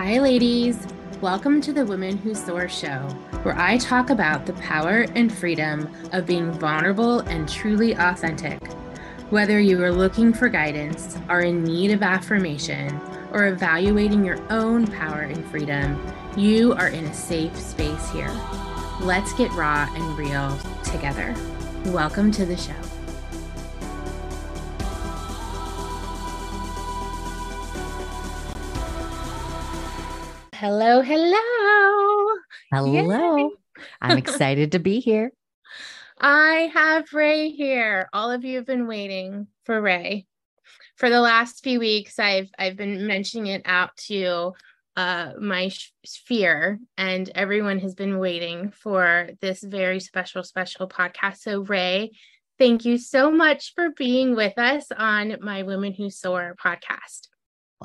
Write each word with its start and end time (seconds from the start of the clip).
Hi, 0.00 0.20
ladies. 0.20 0.86
Welcome 1.20 1.60
to 1.60 1.72
the 1.72 1.84
Women 1.84 2.18
Who 2.18 2.32
Soar 2.32 2.68
show, 2.68 3.00
where 3.42 3.58
I 3.58 3.78
talk 3.78 4.10
about 4.10 4.46
the 4.46 4.52
power 4.52 5.06
and 5.16 5.36
freedom 5.36 5.92
of 6.12 6.24
being 6.24 6.52
vulnerable 6.52 7.18
and 7.22 7.48
truly 7.48 7.96
authentic. 7.96 8.64
Whether 9.30 9.58
you 9.58 9.82
are 9.82 9.90
looking 9.90 10.32
for 10.32 10.48
guidance, 10.48 11.18
are 11.28 11.40
in 11.40 11.64
need 11.64 11.90
of 11.90 12.04
affirmation, 12.04 13.00
or 13.32 13.48
evaluating 13.48 14.24
your 14.24 14.40
own 14.52 14.86
power 14.86 15.22
and 15.22 15.44
freedom, 15.46 16.00
you 16.36 16.74
are 16.74 16.90
in 16.90 17.04
a 17.04 17.12
safe 17.12 17.56
space 17.56 18.08
here. 18.12 18.30
Let's 19.00 19.32
get 19.32 19.50
raw 19.54 19.92
and 19.96 20.16
real 20.16 20.56
together. 20.84 21.34
Welcome 21.86 22.30
to 22.30 22.46
the 22.46 22.56
show. 22.56 22.97
Hello, 30.60 31.02
hello. 31.02 32.34
Hello. 32.72 33.36
Yay. 33.36 33.50
I'm 34.00 34.18
excited 34.18 34.72
to 34.72 34.80
be 34.80 34.98
here. 34.98 35.30
I 36.20 36.72
have 36.74 37.12
Rae 37.12 37.50
here. 37.50 38.08
All 38.12 38.32
of 38.32 38.44
you 38.44 38.56
have 38.56 38.66
been 38.66 38.88
waiting 38.88 39.46
for 39.66 39.80
Rae. 39.80 40.26
For 40.96 41.10
the 41.10 41.20
last 41.20 41.62
few 41.62 41.78
weeks, 41.78 42.18
I've 42.18 42.50
I've 42.58 42.76
been 42.76 43.06
mentioning 43.06 43.46
it 43.52 43.62
out 43.66 43.96
to 44.08 44.54
uh, 44.96 45.34
my 45.40 45.70
sphere, 46.04 46.80
and 46.96 47.30
everyone 47.36 47.78
has 47.78 47.94
been 47.94 48.18
waiting 48.18 48.72
for 48.72 49.28
this 49.40 49.62
very 49.62 50.00
special, 50.00 50.42
special 50.42 50.88
podcast. 50.88 51.36
So, 51.36 51.60
Rae, 51.60 52.10
thank 52.58 52.84
you 52.84 52.98
so 52.98 53.30
much 53.30 53.74
for 53.76 53.90
being 53.96 54.34
with 54.34 54.58
us 54.58 54.86
on 54.90 55.36
my 55.40 55.62
Women 55.62 55.92
Who 55.92 56.10
Soar 56.10 56.56
podcast. 56.60 57.28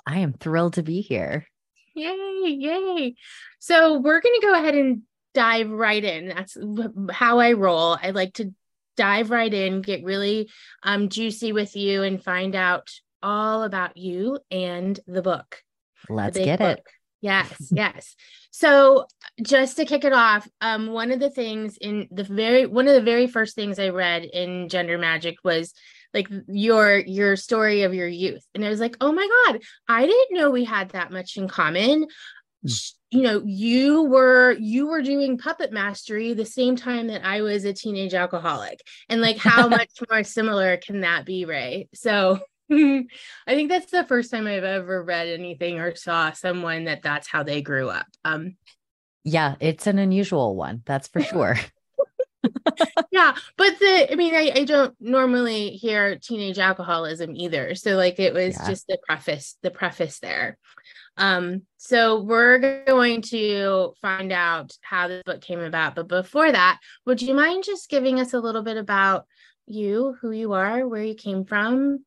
I 0.08 0.18
am 0.22 0.34
thrilled 0.34 0.74
to 0.74 0.82
be 0.82 1.02
here. 1.02 1.46
Yay, 1.96 2.58
yay. 2.60 3.16
So 3.60 4.00
we're 4.00 4.22
going 4.22 4.40
to 4.40 4.48
go 4.48 4.54
ahead 4.54 4.76
and 4.76 5.04
dive 5.34 5.70
right 5.70 6.04
in. 6.04 6.30
That's 6.30 6.58
how 7.12 7.40
I 7.40 7.54
roll. 7.54 7.98
I 8.02 8.12
like 8.12 8.34
to 8.36 8.54
dive 8.98 9.32
right 9.32 9.54
in, 9.54 9.82
get 9.82 10.04
really 10.04 10.50
um, 10.84 11.10
juicy 11.10 11.54
with 11.54 11.76
you, 11.76 12.04
and 12.04 12.24
find 12.24 12.56
out 12.56 12.92
all 13.22 13.64
about 13.64 13.98
you 13.98 14.40
and 14.52 15.00
the 15.08 15.22
book. 15.22 15.62
Let's 16.10 16.38
the 16.38 16.46
get 16.46 16.60
book. 16.60 16.80
it. 16.80 16.84
Yes, 17.22 17.72
yes. 17.72 18.16
So 18.52 19.06
just 19.42 19.78
to 19.78 19.86
kick 19.86 20.04
it 20.04 20.14
off, 20.14 20.48
um, 20.62 20.88
one 20.88 21.12
of 21.12 21.20
the 21.20 21.30
things 21.30 21.78
in 21.78 22.08
the 22.12 22.26
very 22.26 22.66
one 22.66 22.88
of 22.88 22.94
the 22.94 23.02
very 23.02 23.28
first 23.28 23.56
things 23.56 23.80
I 23.80 23.90
read 23.90 24.26
in 24.26 24.68
Gender 24.68 24.98
Magic 24.98 25.38
was 25.44 25.74
like 26.14 26.30
your 26.48 26.98
your 27.00 27.36
story 27.36 27.84
of 27.84 27.94
your 27.94 28.08
youth. 28.08 28.46
And 28.54 28.64
i 28.64 28.70
was 28.70 28.80
like 28.80 28.96
oh 29.02 29.12
my 29.12 29.28
god 29.28 29.62
i 29.88 30.06
didn't 30.06 30.38
know 30.38 30.50
we 30.50 30.64
had 30.64 30.90
that 30.90 31.12
much 31.12 31.38
in 31.38 31.48
common. 31.48 32.08
You 33.12 33.22
know 33.22 33.44
you 33.46 34.04
were 34.04 34.56
you 34.60 34.88
were 34.88 35.02
doing 35.02 35.38
puppet 35.38 35.72
mastery 35.74 36.34
the 36.34 36.46
same 36.46 36.76
time 36.76 37.08
that 37.08 37.26
i 37.26 37.42
was 37.42 37.66
a 37.66 37.74
teenage 37.74 38.14
alcoholic. 38.14 38.80
And 39.10 39.22
like 39.22 39.38
how 39.38 39.68
much 39.80 39.92
more 40.10 40.24
similar 40.24 40.78
can 40.78 41.02
that 41.02 41.26
be 41.26 41.46
Rae 41.46 41.90
so 41.94 42.40
i 42.72 43.06
think 43.48 43.70
that's 43.70 43.92
the 43.92 44.06
first 44.06 44.32
time 44.32 44.48
i've 44.48 44.64
ever 44.64 45.04
read 45.04 45.28
anything 45.28 45.80
or 45.80 45.94
saw 45.96 46.32
someone 46.32 46.86
that 46.86 47.04
that's 47.04 47.28
how 47.28 47.44
they 47.44 47.62
grew 47.62 47.90
up. 47.90 48.08
Um 48.24 48.56
Yeah, 49.26 49.56
it's 49.60 49.86
an 49.88 50.00
unusual 50.00 50.56
one. 50.56 50.82
That's 50.86 51.08
for 51.10 51.22
sure. 51.32 51.58
yeah 53.12 53.36
but 53.58 53.80
the 53.80 54.12
i 54.12 54.16
mean 54.16 54.34
I, 54.36 54.52
I 54.56 54.64
don't 54.64 54.96
normally 55.00 55.70
hear 55.72 56.18
teenage 56.18 56.60
alcoholism 56.60 57.36
either 57.36 57.76
so 57.76 57.96
like 57.96 58.20
it 58.20 58.34
was 58.34 58.56
Yeah. 58.56 58.70
just 58.70 58.88
the 58.88 58.98
preface 59.08 59.58
the 59.64 59.72
preface 59.72 60.20
there 60.20 60.58
um 61.18 61.64
so 61.78 62.22
we're 62.22 62.84
going 62.86 63.22
to 63.22 63.94
find 64.02 64.32
out 64.32 64.72
how 64.82 65.08
this 65.08 65.24
book 65.24 65.42
came 65.42 65.60
about 65.60 65.96
but 65.96 66.08
before 66.08 66.52
that 66.52 66.80
would 67.06 67.22
you 67.22 67.34
mind 67.34 67.64
just 67.64 67.90
giving 67.90 68.20
us 68.20 68.34
a 68.34 68.40
little 68.40 68.64
bit 68.64 68.78
about 68.78 69.26
you 69.66 70.16
who 70.22 70.32
you 70.32 70.54
are 70.54 70.88
where 70.88 71.04
you 71.04 71.16
came 71.16 71.46
from 71.46 72.04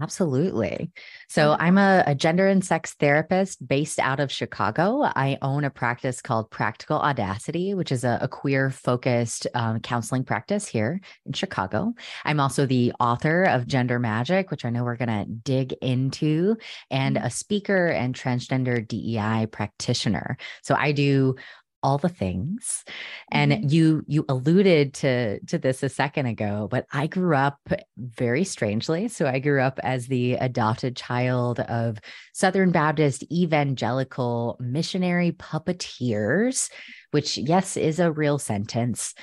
Absolutely. 0.00 0.90
So 1.28 1.56
I'm 1.58 1.76
a, 1.76 2.02
a 2.06 2.14
gender 2.14 2.46
and 2.46 2.64
sex 2.64 2.94
therapist 2.94 3.66
based 3.68 3.98
out 3.98 4.18
of 4.18 4.32
Chicago. 4.32 5.02
I 5.04 5.36
own 5.42 5.64
a 5.64 5.70
practice 5.70 6.22
called 6.22 6.50
Practical 6.50 6.98
Audacity, 6.98 7.74
which 7.74 7.92
is 7.92 8.02
a, 8.02 8.18
a 8.22 8.28
queer 8.28 8.70
focused 8.70 9.46
um, 9.54 9.80
counseling 9.80 10.24
practice 10.24 10.66
here 10.66 11.00
in 11.26 11.34
Chicago. 11.34 11.92
I'm 12.24 12.40
also 12.40 12.64
the 12.64 12.94
author 12.98 13.44
of 13.44 13.66
Gender 13.66 13.98
Magic, 13.98 14.50
which 14.50 14.64
I 14.64 14.70
know 14.70 14.84
we're 14.84 14.96
going 14.96 15.08
to 15.08 15.26
dig 15.30 15.74
into, 15.82 16.56
and 16.90 17.16
Mhm. 17.16 17.26
a 17.26 17.30
speaker 17.30 17.88
and 17.88 18.14
transgender 18.14 18.86
DEI 18.86 19.46
practitioner. 19.46 20.38
So 20.62 20.74
I 20.78 20.92
do 20.92 21.36
all 21.82 21.98
the 21.98 22.08
things 22.08 22.84
and 23.32 23.52
Mhm. 23.52 23.72
you 23.72 24.04
you 24.06 24.24
alluded 24.28 24.92
to 24.94 25.40
to 25.46 25.58
this 25.58 25.82
a 25.82 25.88
second 25.88 26.26
ago 26.26 26.68
but 26.70 26.86
i 26.92 27.06
grew 27.06 27.34
up 27.34 27.58
very 27.96 28.44
strangely 28.44 29.08
so 29.08 29.26
i 29.26 29.38
grew 29.38 29.60
up 29.62 29.78
as 29.82 30.06
the 30.06 30.34
adopted 30.34 30.94
child 30.96 31.60
of 31.60 31.98
southern 32.34 32.70
baptist 32.70 33.24
evangelical 33.32 34.56
missionary 34.60 35.32
puppeteers 35.32 36.70
which 37.12 37.38
yes 37.38 37.76
is 37.76 37.98
a 37.98 38.12
real 38.12 38.38
sentence 38.38 39.14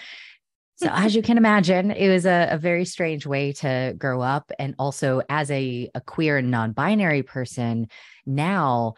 so 0.78 0.90
as 0.91 1.16
you 1.16 1.22
can 1.28 1.38
imagine 1.38 1.91
it 1.91 2.09
was 2.09 2.25
a, 2.25 2.47
a 2.51 2.57
very 2.57 2.85
strange 2.85 3.25
way 3.25 3.51
to 3.51 3.94
grow 3.97 4.22
up 4.22 4.51
and 4.59 4.75
also 4.79 5.22
as 5.29 5.50
a, 5.51 5.90
a 5.96 6.01
queer 6.01 6.38
and 6.38 6.50
non-binary 6.51 7.23
person 7.23 7.88
now 8.25 8.94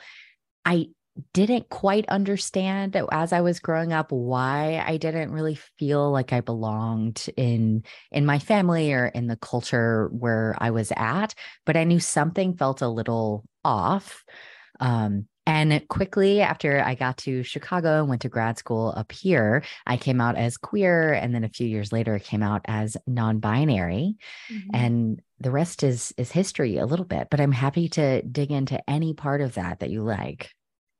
i 0.65 0.87
didn't 1.33 1.69
quite 1.69 2.07
understand 2.07 2.95
as 3.11 3.33
I 3.33 3.41
was 3.41 3.59
growing 3.59 3.91
up 3.93 4.11
why 4.11 4.83
I 4.85 4.97
didn't 4.97 5.31
really 5.31 5.55
feel 5.77 6.11
like 6.11 6.31
I 6.33 6.41
belonged 6.41 7.29
in 7.35 7.83
in 8.11 8.25
my 8.25 8.39
family 8.39 8.93
or 8.93 9.07
in 9.07 9.27
the 9.27 9.35
culture 9.35 10.09
where 10.11 10.55
I 10.59 10.71
was 10.71 10.91
at, 10.95 11.35
but 11.65 11.75
I 11.75 11.83
knew 11.83 11.99
something 11.99 12.55
felt 12.55 12.81
a 12.81 12.87
little 12.87 13.43
off. 13.65 14.23
Um, 14.79 15.27
and 15.45 15.87
quickly 15.87 16.41
after 16.41 16.79
I 16.79 16.93
got 16.93 17.17
to 17.19 17.41
Chicago 17.43 17.99
and 18.01 18.07
went 18.09 18.21
to 18.21 18.29
grad 18.29 18.59
school 18.59 18.93
up 18.95 19.11
here, 19.11 19.63
I 19.87 19.97
came 19.97 20.21
out 20.21 20.37
as 20.37 20.57
queer. 20.57 21.11
And 21.13 21.33
then 21.33 21.43
a 21.43 21.49
few 21.49 21.67
years 21.67 21.91
later, 21.91 22.13
I 22.15 22.19
came 22.19 22.43
out 22.43 22.61
as 22.65 22.95
non 23.07 23.39
binary. 23.39 24.15
Mhm. 24.51 24.69
And 24.73 25.21
the 25.39 25.51
rest 25.51 25.83
is 25.83 26.13
is 26.17 26.31
history 26.31 26.77
a 26.77 26.85
little 26.85 27.05
bit, 27.05 27.29
but 27.31 27.41
I'm 27.41 27.51
happy 27.51 27.89
to 27.89 28.21
dig 28.21 28.51
into 28.51 28.87
any 28.89 29.13
part 29.13 29.41
of 29.41 29.55
that 29.55 29.79
that 29.79 29.89
you 29.89 30.03
like. 30.03 30.51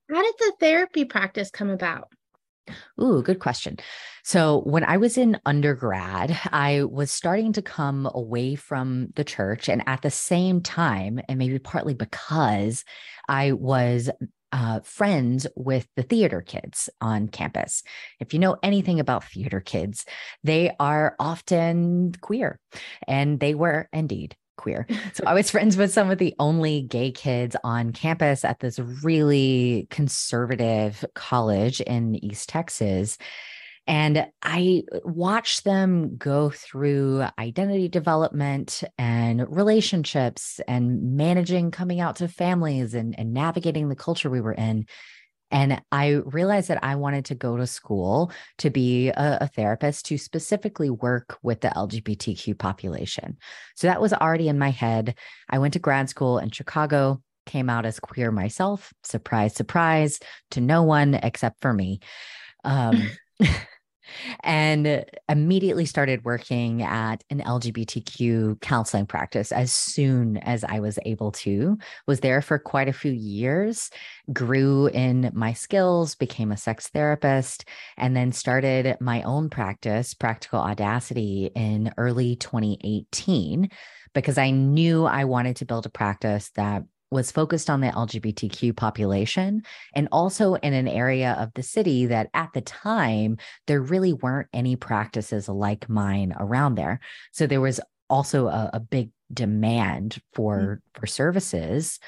How 0.09 0.21
did 0.21 0.35
the 0.39 0.53
therapy 0.59 1.05
practice 1.05 1.49
come 1.49 1.69
about 1.69 2.09
Ooh, 3.01 3.23
good 3.23 3.39
question. 3.39 3.77
So, 4.23 4.61
when 4.61 4.83
I 4.83 4.97
was 4.97 5.17
in 5.17 5.39
undergrad, 5.45 6.37
I 6.51 6.83
was 6.83 7.11
starting 7.11 7.53
to 7.53 7.63
come 7.63 8.07
away 8.13 8.53
from 8.53 9.07
the 9.15 9.23
church. 9.23 9.69
And 9.69 9.81
at 9.87 10.03
the 10.03 10.11
same 10.11 10.61
time, 10.61 11.19
and 11.27 11.39
maybe 11.39 11.57
partly 11.57 11.93
because 11.93 12.83
I 13.27 13.53
was 13.53 14.09
uh, 14.51 14.79
friends 14.81 15.45
with 15.55 15.87
the 15.95 16.03
theater 16.03 16.41
kids 16.41 16.89
on 17.01 17.27
campus. 17.27 17.83
If 18.19 18.33
you 18.33 18.39
know 18.39 18.57
anything 18.63 18.99
about 18.99 19.23
theater 19.23 19.59
kids, 19.59 20.05
they 20.43 20.71
are 20.79 21.15
often 21.19 22.13
queer, 22.21 22.59
and 23.07 23.39
they 23.39 23.53
were 23.53 23.87
indeed 23.93 24.35
queer. 24.59 24.85
So 25.13 25.23
I 25.25 25.33
was 25.33 25.49
friends 25.49 25.75
with 25.75 25.91
some 25.91 26.11
of 26.11 26.17
the 26.17 26.35
only 26.39 26.81
gay 26.83 27.11
kids 27.11 27.55
on 27.63 27.93
campus 27.93 28.45
at 28.45 28.59
this 28.59 28.79
really 28.79 29.87
conservative 29.89 31.03
college 31.15 31.81
in 31.81 32.23
East 32.23 32.49
Texas. 32.49 33.17
And 33.87 34.27
I 34.43 34.83
watched 35.03 35.63
them 35.63 36.15
go 36.15 36.51
through 36.51 37.25
identity 37.39 37.87
development 37.87 38.83
and 38.99 39.45
relationships 39.49 40.61
and 40.67 41.17
managing 41.17 41.71
coming 41.71 41.99
out 41.99 42.17
to 42.17 42.27
families 42.27 42.93
and, 42.93 43.17
and 43.17 43.33
navigating 43.33 43.89
the 43.89 43.95
culture 43.95 44.29
we 44.29 44.41
were 44.41 44.53
in. 44.53 44.85
And 45.51 45.81
I 45.91 46.21
realized 46.25 46.67
that 46.67 46.83
I 46.83 46.95
wanted 46.95 47.25
to 47.25 47.35
go 47.35 47.57
to 47.57 47.65
school 47.65 48.31
to 48.59 48.69
be 48.69 49.09
a, 49.09 49.39
a, 49.41 49.47
therapist 49.47 50.05
to 50.07 50.17
specifically 50.17 50.89
work 50.89 51.37
with 51.41 51.61
the 51.61 51.69
LGBTQ 51.69 52.57
population. 52.57 53.37
So 53.75 53.87
that 53.87 54.01
was 54.01 54.13
already 54.13 54.47
in 54.47 54.59
my 54.59 54.69
head. 54.69 55.15
I 55.49 55.57
went 55.57 55.73
to 55.73 55.79
grad 55.79 56.09
school 56.09 56.37
in 56.37 56.51
Chicago, 56.51 57.21
came 57.45 57.69
out 57.69 57.85
as 57.85 57.99
queer 57.99 58.31
myself. 58.31 58.93
Surprise, 59.03 59.55
surprise 59.55 60.19
to 60.51 60.61
no 60.61 60.83
one 60.83 61.15
except 61.15 61.61
for 61.61 61.73
me. 61.73 61.99
Um, 62.63 63.09
and 64.41 65.05
immediately 65.27 65.85
started 65.85 66.25
working 66.25 66.81
at 66.81 67.23
an 67.29 67.41
LGBTQ 67.41 68.61
counseling 68.61 69.05
practice 69.05 69.51
as 69.51 69.71
soon 69.71 70.37
as 70.37 70.63
I 70.63 70.79
was 70.79 70.99
able 71.05 71.31
to. 71.33 71.77
Was 72.07 72.19
there 72.19 72.41
for 72.41 72.59
quite 72.59 72.87
a 72.87 72.93
few 72.93 73.11
years, 73.11 73.89
grew 74.31 74.87
in 74.87 75.31
my 75.33 75.53
skills, 75.53 76.15
became 76.15 76.51
a 76.51 76.57
sex 76.57 76.87
therapist, 76.87 77.65
and 77.97 78.15
then 78.15 78.31
started 78.31 78.97
my 78.99 79.21
own 79.23 79.49
practice, 79.49 80.13
Practical 80.13 80.59
Audacity, 80.59 81.51
in 81.55 81.91
early 81.97 82.35
2018 82.35 83.69
because 84.13 84.37
I 84.37 84.49
knew 84.49 85.05
I 85.05 85.25
wanted 85.25 85.57
to 85.57 85.65
build 85.65 85.85
a 85.85 85.89
practice 85.89 86.49
that 86.55 86.83
was 87.11 87.31
focused 87.31 87.69
on 87.69 87.81
the 87.81 87.87
LGBTQ 87.87 88.75
population 88.75 89.63
and 89.95 90.07
also 90.11 90.55
in 90.55 90.73
an 90.73 90.87
area 90.87 91.35
of 91.39 91.51
the 91.55 91.63
city 91.63 92.05
that 92.05 92.29
at 92.33 92.53
the 92.53 92.61
time 92.61 93.37
there 93.67 93.81
really 93.81 94.13
weren't 94.13 94.49
any 94.53 94.75
practices 94.75 95.49
like 95.49 95.89
mine 95.89 96.35
around 96.39 96.75
there. 96.75 96.99
So 97.31 97.47
there 97.47 97.61
was 97.61 97.79
also 98.09 98.47
a, 98.47 98.69
a 98.73 98.79
big 98.79 99.11
demand 99.33 100.21
for 100.33 100.57
mm-hmm. 100.57 100.99
for 100.99 101.07
services. 101.07 101.99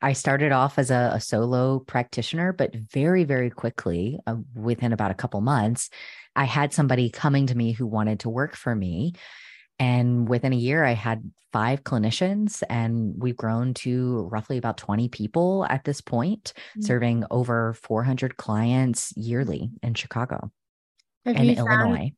I 0.00 0.14
started 0.14 0.50
off 0.50 0.78
as 0.78 0.90
a, 0.90 1.12
a 1.14 1.20
solo 1.20 1.78
practitioner, 1.78 2.52
but 2.52 2.74
very, 2.74 3.22
very 3.24 3.50
quickly, 3.50 4.18
uh, 4.26 4.36
within 4.54 4.92
about 4.92 5.12
a 5.12 5.14
couple 5.14 5.40
months, 5.40 5.90
I 6.34 6.44
had 6.44 6.72
somebody 6.72 7.08
coming 7.08 7.46
to 7.46 7.56
me 7.56 7.72
who 7.72 7.86
wanted 7.86 8.20
to 8.20 8.28
work 8.28 8.56
for 8.56 8.74
me. 8.74 9.14
And 9.82 10.28
within 10.28 10.52
a 10.52 10.56
year, 10.56 10.84
I 10.84 10.92
had 10.92 11.28
five 11.52 11.82
clinicians, 11.82 12.62
and 12.70 13.14
we've 13.18 13.36
grown 13.36 13.74
to 13.74 14.28
roughly 14.30 14.56
about 14.56 14.76
20 14.76 15.08
people 15.08 15.66
at 15.68 15.82
this 15.82 16.00
point, 16.00 16.52
mm-hmm. 16.54 16.82
serving 16.82 17.24
over 17.32 17.74
400 17.74 18.36
clients 18.36 19.12
yearly 19.16 19.70
in 19.82 19.94
Chicago 19.94 20.52
have 21.26 21.34
and 21.34 21.50
Illinois. 21.50 21.96
Found, 21.96 22.12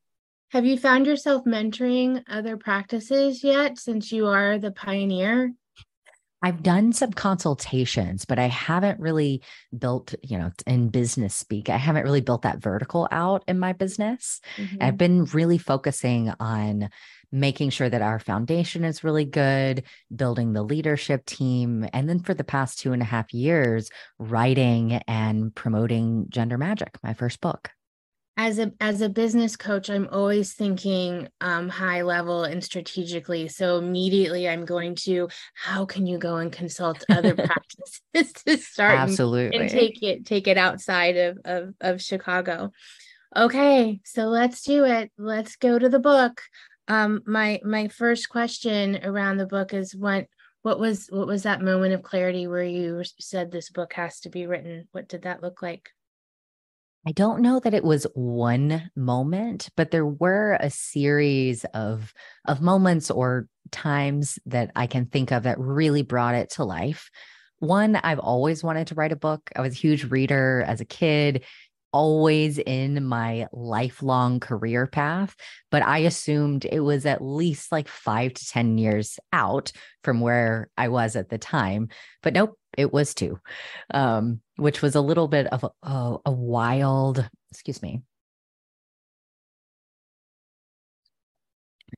have 0.50 0.66
you 0.66 0.76
found 0.76 1.06
yourself 1.06 1.46
mentoring 1.46 2.22
other 2.28 2.58
practices 2.58 3.42
yet 3.42 3.78
since 3.78 4.12
you 4.12 4.26
are 4.26 4.58
the 4.58 4.70
pioneer? 4.70 5.50
I've 6.42 6.62
done 6.62 6.92
some 6.92 7.14
consultations, 7.14 8.26
but 8.26 8.38
I 8.38 8.48
haven't 8.48 9.00
really 9.00 9.42
built, 9.76 10.14
you 10.22 10.36
know, 10.36 10.52
in 10.66 10.90
business 10.90 11.34
speak, 11.34 11.70
I 11.70 11.78
haven't 11.78 12.04
really 12.04 12.20
built 12.20 12.42
that 12.42 12.58
vertical 12.58 13.08
out 13.10 13.42
in 13.48 13.58
my 13.58 13.72
business. 13.72 14.42
Mm-hmm. 14.58 14.76
I've 14.82 14.98
been 14.98 15.24
really 15.24 15.56
focusing 15.56 16.30
on 16.38 16.90
making 17.34 17.68
sure 17.68 17.90
that 17.90 18.00
our 18.00 18.20
foundation 18.20 18.84
is 18.84 19.02
really 19.02 19.24
good, 19.24 19.82
building 20.14 20.52
the 20.52 20.62
leadership 20.62 21.26
team. 21.26 21.86
And 21.92 22.08
then 22.08 22.20
for 22.20 22.32
the 22.32 22.44
past 22.44 22.78
two 22.78 22.92
and 22.92 23.02
a 23.02 23.04
half 23.04 23.34
years, 23.34 23.90
writing 24.20 24.92
and 25.08 25.52
promoting 25.52 26.26
Gender 26.28 26.56
Magic, 26.56 26.96
my 27.02 27.12
first 27.12 27.40
book. 27.40 27.70
As 28.36 28.58
a 28.58 28.72
as 28.80 29.00
a 29.00 29.08
business 29.08 29.54
coach 29.54 29.88
i'm 29.88 30.08
always 30.10 30.54
thinking 30.54 31.28
um, 31.40 31.68
high 31.68 32.02
level 32.02 32.42
and 32.42 32.64
strategically. 32.64 33.46
So 33.46 33.78
immediately 33.78 34.48
i'm 34.48 34.64
going 34.64 34.96
to 35.06 35.28
how 35.54 35.84
can 35.84 36.04
you 36.04 36.18
go 36.18 36.36
and 36.36 36.50
consult 36.50 37.04
other 37.08 37.34
practices 38.14 38.32
to 38.44 38.56
start 38.56 38.98
absolutely 38.98 39.56
and, 39.56 39.62
and, 39.62 39.70
take 39.70 40.02
it 40.02 40.26
take 40.26 40.48
it 40.48 40.58
outside 40.58 41.16
of, 41.16 41.38
of 41.44 41.74
of 41.80 42.02
chicago? 42.02 42.72
Okay 43.36 44.00
so 44.04 44.24
let's 44.24 44.62
do 44.62 44.84
it. 44.84 45.12
Let's 45.16 45.54
go 45.54 45.78
to 45.78 45.88
the 45.88 46.00
book 46.00 46.42
um 46.88 47.22
my 47.26 47.60
my 47.64 47.88
first 47.88 48.28
question 48.28 49.00
around 49.02 49.36
the 49.36 49.46
book 49.46 49.72
is 49.72 49.94
what 49.94 50.26
what 50.62 50.78
was 50.80 51.06
what 51.10 51.26
was 51.26 51.42
that 51.42 51.62
moment 51.62 51.94
of 51.94 52.02
clarity 52.02 52.46
where 52.46 52.62
you 52.62 53.02
said 53.18 53.50
this 53.50 53.70
book 53.70 53.92
has 53.94 54.20
to 54.20 54.30
be 54.30 54.46
written 54.46 54.88
what 54.92 55.08
did 55.08 55.22
that 55.22 55.42
look 55.42 55.62
like 55.62 55.90
I 57.06 57.12
don't 57.12 57.42
know 57.42 57.60
that 57.60 57.74
it 57.74 57.84
was 57.84 58.06
one 58.14 58.90
moment, 58.96 59.68
but 59.76 59.90
there 59.90 60.06
were 60.06 60.56
a 60.58 60.70
series 60.70 61.64
of 61.74 62.14
of 62.46 62.62
moments 62.62 63.10
or 63.10 63.46
times 63.70 64.38
that 64.46 64.70
I 64.74 64.86
can 64.86 65.06
think 65.06 65.30
of 65.30 65.42
that 65.42 65.58
really 65.58 66.02
brought 66.02 66.34
it 66.34 66.50
to 66.52 66.64
life. 66.64 67.10
One, 67.58 67.96
I've 67.96 68.18
always 68.18 68.64
wanted 68.64 68.86
to 68.88 68.94
write 68.94 69.12
a 69.12 69.16
book. 69.16 69.50
I 69.54 69.60
was 69.60 69.74
a 69.74 69.78
huge 69.78 70.04
reader 70.04 70.64
as 70.66 70.80
a 70.80 70.86
kid 70.86 71.44
always 71.94 72.58
in 72.58 73.06
my 73.06 73.46
lifelong 73.52 74.40
career 74.40 74.84
path, 74.84 75.36
but 75.70 75.80
I 75.82 75.98
assumed 75.98 76.64
it 76.64 76.80
was 76.80 77.06
at 77.06 77.22
least 77.22 77.70
like 77.70 77.86
five 77.86 78.34
to 78.34 78.48
10 78.48 78.78
years 78.78 79.20
out 79.32 79.70
from 80.02 80.20
where 80.20 80.68
I 80.76 80.88
was 80.88 81.14
at 81.14 81.28
the 81.28 81.38
time. 81.38 81.88
But 82.20 82.34
nope, 82.34 82.58
it 82.76 82.92
was 82.92 83.14
two, 83.14 83.38
um, 83.94 84.40
which 84.56 84.82
was 84.82 84.96
a 84.96 85.00
little 85.00 85.28
bit 85.28 85.46
of 85.46 85.62
a, 85.62 85.70
a, 85.88 86.16
a 86.26 86.32
wild, 86.32 87.28
excuse 87.52 87.80
me. 87.80 88.02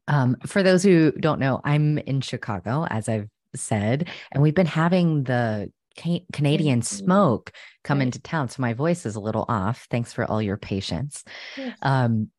Um, 0.09 0.37
for 0.45 0.63
those 0.63 0.83
who 0.83 1.11
don't 1.13 1.41
know, 1.41 1.63
I'm 1.65 1.97
in 1.97 2.21
Chicago, 2.21 2.87
as 2.91 3.09
I've 3.09 3.31
said, 3.55 4.11
and 4.31 4.43
we've 4.43 4.55
been 4.55 4.67
having 4.67 5.25
the 5.25 5.73
Canadian 5.97 6.83
smoke 6.83 7.53
come 7.85 8.01
into 8.01 8.21
town. 8.21 8.49
So 8.49 8.63
my 8.63 8.73
voice 8.73 9.07
is 9.07 9.17
a 9.17 9.21
little 9.21 9.45
off. 9.49 9.87
Thanks 9.91 10.13
for 10.13 10.25
all 10.25 10.43
your 10.43 10.57
patience. 10.57 11.25
Yes. 11.57 11.77
Um, 11.83 12.31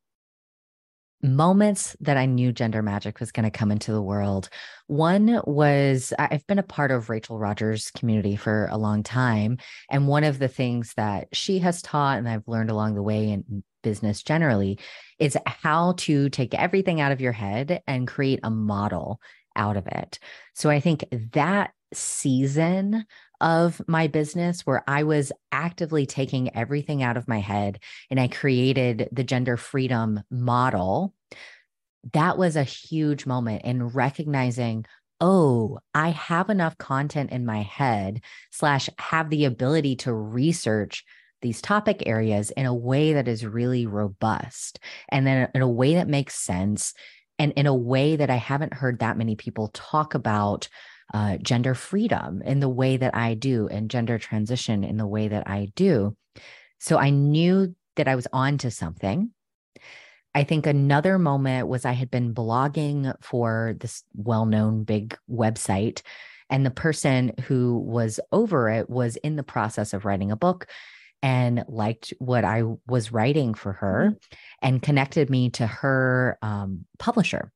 moments 1.22 1.96
that 2.00 2.16
I 2.16 2.26
knew 2.26 2.52
gender 2.52 2.82
magic 2.82 3.18
was 3.18 3.32
going 3.32 3.44
to 3.44 3.56
come 3.56 3.72
into 3.72 3.92
the 3.92 4.02
world. 4.02 4.48
One 4.86 5.40
was 5.44 6.12
I've 6.18 6.46
been 6.46 6.60
a 6.60 6.62
part 6.62 6.90
of 6.90 7.10
Rachel 7.10 7.38
Rogers' 7.38 7.90
community 7.90 8.36
for 8.36 8.68
a 8.70 8.78
long 8.78 9.02
time. 9.02 9.58
And 9.90 10.06
one 10.06 10.24
of 10.24 10.38
the 10.38 10.48
things 10.48 10.94
that 10.96 11.28
she 11.32 11.58
has 11.58 11.82
taught 11.82 12.18
and 12.18 12.28
I've 12.28 12.46
learned 12.46 12.70
along 12.70 12.94
the 12.94 13.02
way 13.02 13.30
in 13.30 13.64
business 13.82 14.22
generally 14.22 14.78
is 15.18 15.36
how 15.46 15.94
to 15.98 16.28
take 16.30 16.54
everything 16.54 17.00
out 17.00 17.12
of 17.12 17.20
your 17.20 17.32
head 17.32 17.82
and 17.86 18.06
create 18.06 18.40
a 18.42 18.50
model 18.50 19.20
out 19.56 19.76
of 19.76 19.86
it. 19.86 20.18
So 20.54 20.70
I 20.70 20.80
think 20.80 21.04
that 21.32 21.72
season 21.92 23.04
of 23.40 23.80
my 23.86 24.06
business 24.06 24.62
where 24.62 24.82
I 24.88 25.04
was 25.04 25.32
actively 25.52 26.06
taking 26.06 26.54
everything 26.56 27.02
out 27.02 27.16
of 27.16 27.28
my 27.28 27.38
head 27.38 27.80
and 28.10 28.18
I 28.18 28.28
created 28.28 29.08
the 29.12 29.24
gender 29.24 29.56
freedom 29.56 30.22
model. 30.30 31.14
That 32.12 32.38
was 32.38 32.56
a 32.56 32.64
huge 32.64 33.26
moment 33.26 33.62
in 33.64 33.88
recognizing, 33.88 34.86
oh, 35.20 35.78
I 35.94 36.10
have 36.10 36.50
enough 36.50 36.78
content 36.78 37.30
in 37.30 37.44
my 37.44 37.62
head, 37.62 38.22
slash, 38.50 38.88
have 38.98 39.30
the 39.30 39.44
ability 39.44 39.96
to 39.96 40.12
research 40.12 41.04
these 41.42 41.62
topic 41.62 42.02
areas 42.06 42.50
in 42.52 42.66
a 42.66 42.74
way 42.74 43.12
that 43.12 43.28
is 43.28 43.46
really 43.46 43.86
robust 43.86 44.80
and 45.08 45.26
then 45.26 45.48
in 45.54 45.62
a 45.62 45.68
way 45.68 45.94
that 45.94 46.08
makes 46.08 46.34
sense 46.34 46.94
and 47.38 47.52
in 47.52 47.66
a 47.66 47.74
way 47.74 48.16
that 48.16 48.30
I 48.30 48.36
haven't 48.36 48.74
heard 48.74 48.98
that 48.98 49.16
many 49.16 49.36
people 49.36 49.68
talk 49.68 50.14
about 50.14 50.68
uh, 51.12 51.38
gender 51.38 51.74
freedom 51.74 52.42
in 52.42 52.60
the 52.60 52.68
way 52.68 52.96
that 52.96 53.14
I 53.14 53.34
do 53.34 53.68
and 53.68 53.90
gender 53.90 54.18
transition 54.18 54.84
in 54.84 54.96
the 54.96 55.06
way 55.06 55.28
that 55.28 55.48
I 55.48 55.72
do. 55.74 56.16
So 56.78 56.98
I 56.98 57.10
knew 57.10 57.74
that 57.96 58.08
I 58.08 58.14
was 58.14 58.26
on 58.32 58.58
to 58.58 58.70
something. 58.70 59.30
I 60.34 60.44
think 60.44 60.66
another 60.66 61.18
moment 61.18 61.68
was 61.68 61.84
I 61.84 61.92
had 61.92 62.10
been 62.10 62.34
blogging 62.34 63.12
for 63.22 63.74
this 63.80 64.04
well 64.14 64.46
known 64.46 64.84
big 64.84 65.16
website, 65.30 66.02
and 66.50 66.64
the 66.64 66.70
person 66.70 67.32
who 67.46 67.78
was 67.78 68.20
over 68.30 68.68
it 68.68 68.88
was 68.88 69.16
in 69.16 69.36
the 69.36 69.42
process 69.42 69.92
of 69.92 70.04
writing 70.04 70.30
a 70.30 70.36
book 70.36 70.68
and 71.22 71.64
liked 71.66 72.12
what 72.18 72.44
I 72.44 72.62
was 72.86 73.12
writing 73.12 73.54
for 73.54 73.72
her 73.72 74.10
mm-hmm. 74.12 74.36
and 74.62 74.82
connected 74.82 75.30
me 75.30 75.50
to 75.50 75.66
her 75.66 76.38
um, 76.42 76.84
publisher 76.98 77.52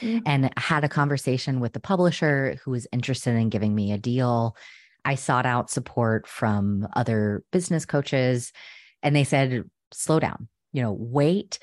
mm-hmm. 0.00 0.20
and 0.26 0.50
had 0.56 0.84
a 0.84 0.88
conversation 0.88 1.60
with 1.60 1.72
the 1.72 1.80
publisher 1.80 2.58
who 2.64 2.70
was 2.70 2.86
interested 2.92 3.34
in 3.36 3.48
giving 3.48 3.74
me 3.74 3.92
a 3.92 3.98
deal. 3.98 4.56
I 5.04 5.16
sought 5.16 5.46
out 5.46 5.70
support 5.70 6.26
from 6.26 6.88
other 6.94 7.44
business 7.52 7.84
coaches 7.84 8.52
and 9.02 9.14
they 9.14 9.24
said, 9.24 9.64
slow 9.92 10.18
down, 10.18 10.48
you 10.72 10.82
know, 10.82 10.92
wait. 10.92 11.58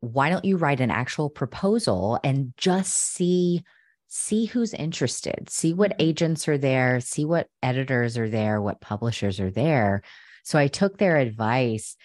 Why 0.00 0.30
don't 0.30 0.44
you 0.44 0.56
write 0.56 0.80
an 0.80 0.90
actual 0.90 1.30
proposal 1.30 2.20
and 2.22 2.52
just 2.56 2.92
see 2.92 3.62
see 4.06 4.44
who's 4.44 4.72
interested, 4.72 5.50
see 5.50 5.72
what 5.72 5.90
mm-hmm. 5.92 6.02
agents 6.02 6.46
are 6.46 6.58
there, 6.58 7.00
see 7.00 7.24
what 7.24 7.48
editors 7.64 8.16
are 8.16 8.28
there, 8.28 8.62
what 8.62 8.80
publishers 8.80 9.40
are 9.40 9.50
there. 9.50 10.02
So 10.44 10.56
I 10.56 10.68
took 10.68 10.98
their 10.98 11.16
advice 11.16 11.96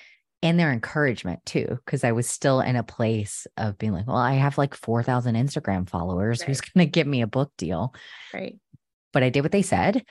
and 0.42 0.60
their 0.60 0.72
encouragement 0.72 1.46
too 1.46 1.80
because 1.86 2.04
i 2.04 2.12
was 2.12 2.28
still 2.28 2.62
in 2.62 2.76
a 2.76 2.84
place 2.84 3.46
of 3.58 3.78
being 3.78 3.94
like 3.94 4.08
well 4.08 4.18
i 4.18 4.34
have 4.34 4.58
like 4.58 4.74
4000 4.74 5.36
instagram 5.36 5.90
followers 5.90 6.40
right. 6.40 6.48
who's 6.48 6.62
going 6.62 6.86
to 6.86 6.92
give 6.92 7.08
me 7.08 7.22
a 7.22 7.28
book 7.28 7.52
deal? 7.58 7.94
Right. 8.34 8.58
But 9.12 9.24
i 9.24 9.30
did 9.30 9.42
what 9.42 9.52
they 9.52 9.62
said. 9.62 10.04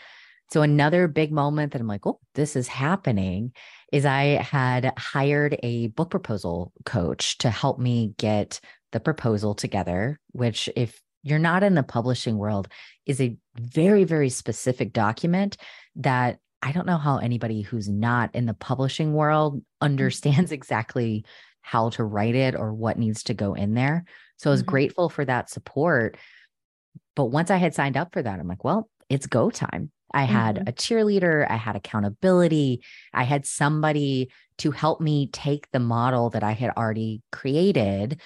So 0.50 0.62
another 0.62 1.08
big 1.08 1.30
moment 1.30 1.72
that 1.72 1.80
i'm 1.80 1.86
like 1.86 2.06
oh 2.06 2.20
this 2.34 2.56
is 2.56 2.68
happening 2.68 3.52
is 3.92 4.04
i 4.06 4.24
had 4.42 4.92
hired 4.98 5.58
a 5.62 5.88
book 5.88 6.10
proposal 6.10 6.72
coach 6.84 7.38
to 7.38 7.50
help 7.50 7.78
me 7.78 8.14
get 8.18 8.60
the 8.92 9.00
proposal 9.00 9.54
together 9.54 10.18
which 10.32 10.70
if 10.74 11.00
you're 11.22 11.38
not 11.38 11.62
in 11.62 11.74
the 11.74 11.82
publishing 11.82 12.38
world 12.38 12.68
is 13.04 13.20
a 13.20 13.36
very 13.58 14.04
very 14.04 14.30
specific 14.30 14.92
document 14.92 15.58
that 15.96 16.38
I 16.62 16.72
don't 16.72 16.86
know 16.86 16.98
how 16.98 17.18
anybody 17.18 17.62
who's 17.62 17.88
not 17.88 18.34
in 18.34 18.46
the 18.46 18.54
publishing 18.54 19.12
world 19.12 19.56
mm. 19.56 19.62
understands 19.80 20.52
exactly 20.52 21.24
how 21.60 21.90
to 21.90 22.04
write 22.04 22.34
it 22.34 22.54
or 22.54 22.72
what 22.72 22.98
needs 22.98 23.24
to 23.24 23.34
go 23.34 23.54
in 23.54 23.74
there. 23.74 24.04
So 24.38 24.50
I 24.50 24.52
was 24.52 24.62
mm-hmm. 24.62 24.70
grateful 24.70 25.08
for 25.08 25.24
that 25.24 25.50
support. 25.50 26.16
But 27.14 27.26
once 27.26 27.50
I 27.50 27.56
had 27.56 27.74
signed 27.74 27.96
up 27.96 28.12
for 28.12 28.22
that, 28.22 28.40
I'm 28.40 28.48
like, 28.48 28.64
well, 28.64 28.88
it's 29.08 29.26
go 29.26 29.50
time. 29.50 29.90
I 30.12 30.22
had 30.22 30.56
mm-hmm. 30.56 30.68
a 30.68 30.72
cheerleader, 30.72 31.46
I 31.50 31.56
had 31.56 31.76
accountability, 31.76 32.82
I 33.12 33.24
had 33.24 33.44
somebody 33.44 34.30
to 34.58 34.70
help 34.70 35.00
me 35.00 35.28
take 35.30 35.70
the 35.70 35.80
model 35.80 36.30
that 36.30 36.42
I 36.42 36.52
had 36.52 36.70
already 36.76 37.22
created 37.30 38.20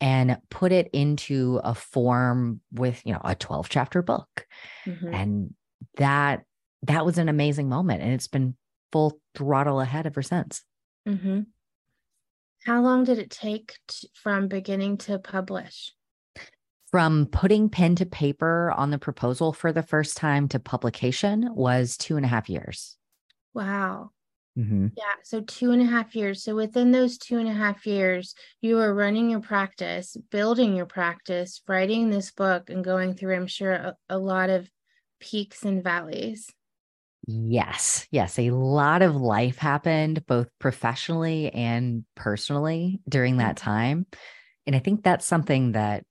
and 0.00 0.38
put 0.50 0.72
it 0.72 0.88
into 0.92 1.60
a 1.62 1.74
form 1.74 2.60
with, 2.72 3.02
you 3.04 3.12
know, 3.12 3.20
a 3.22 3.34
12 3.34 3.68
chapter 3.68 4.02
book. 4.02 4.46
Mm-hmm. 4.86 5.14
And 5.14 5.54
that 5.96 6.44
that 6.86 7.04
was 7.04 7.18
an 7.18 7.28
amazing 7.28 7.68
moment 7.68 8.02
and 8.02 8.12
it's 8.12 8.28
been 8.28 8.56
full 8.92 9.20
throttle 9.34 9.80
ahead 9.80 10.06
ever 10.06 10.22
since. 10.22 10.62
Mm-hmm. 11.06 11.42
how 12.64 12.80
long 12.82 13.04
did 13.04 13.18
it 13.18 13.30
take 13.30 13.78
to, 13.86 14.08
from 14.12 14.48
beginning 14.48 14.96
to 14.98 15.20
publish? 15.20 15.92
From 16.90 17.26
putting 17.26 17.68
pen 17.68 17.94
to 17.96 18.06
paper 18.06 18.72
on 18.76 18.90
the 18.90 18.98
proposal 18.98 19.52
for 19.52 19.72
the 19.72 19.84
first 19.84 20.16
time 20.16 20.48
to 20.48 20.58
publication 20.58 21.48
was 21.54 21.96
two 21.96 22.16
and 22.16 22.24
a 22.24 22.28
half 22.28 22.48
years. 22.48 22.96
Wow. 23.54 24.10
Mm-hmm. 24.58 24.86
yeah 24.96 25.16
so 25.22 25.42
two 25.42 25.70
and 25.72 25.82
a 25.82 25.84
half 25.84 26.16
years. 26.16 26.42
So 26.42 26.54
within 26.54 26.90
those 26.90 27.18
two 27.18 27.36
and 27.36 27.48
a 27.48 27.52
half 27.52 27.86
years 27.86 28.34
you 28.62 28.76
were 28.76 28.94
running 28.94 29.28
your 29.28 29.40
practice 29.40 30.16
building 30.30 30.74
your 30.74 30.86
practice 30.86 31.60
writing 31.68 32.08
this 32.08 32.30
book 32.30 32.70
and 32.70 32.82
going 32.82 33.12
through 33.12 33.36
i'm 33.36 33.46
sure 33.46 33.72
a, 33.72 33.96
a 34.08 34.18
lot 34.18 34.48
of 34.48 34.70
peaks 35.20 35.62
and 35.62 35.84
valleys 35.84 36.48
Yes, 37.26 38.06
yes. 38.10 38.38
A 38.38 38.50
lot 38.50 39.02
of 39.02 39.16
life 39.16 39.58
happened 39.58 40.24
both 40.26 40.48
professionally 40.60 41.52
and 41.52 42.04
personally 42.14 43.00
during 43.08 43.38
that 43.38 43.56
Mm-hmm. 43.56 43.64
time. 43.64 44.06
And 44.66 44.76
I 44.76 44.78
think 44.78 45.02
that's 45.02 45.26
something 45.26 45.72
that 45.72 46.04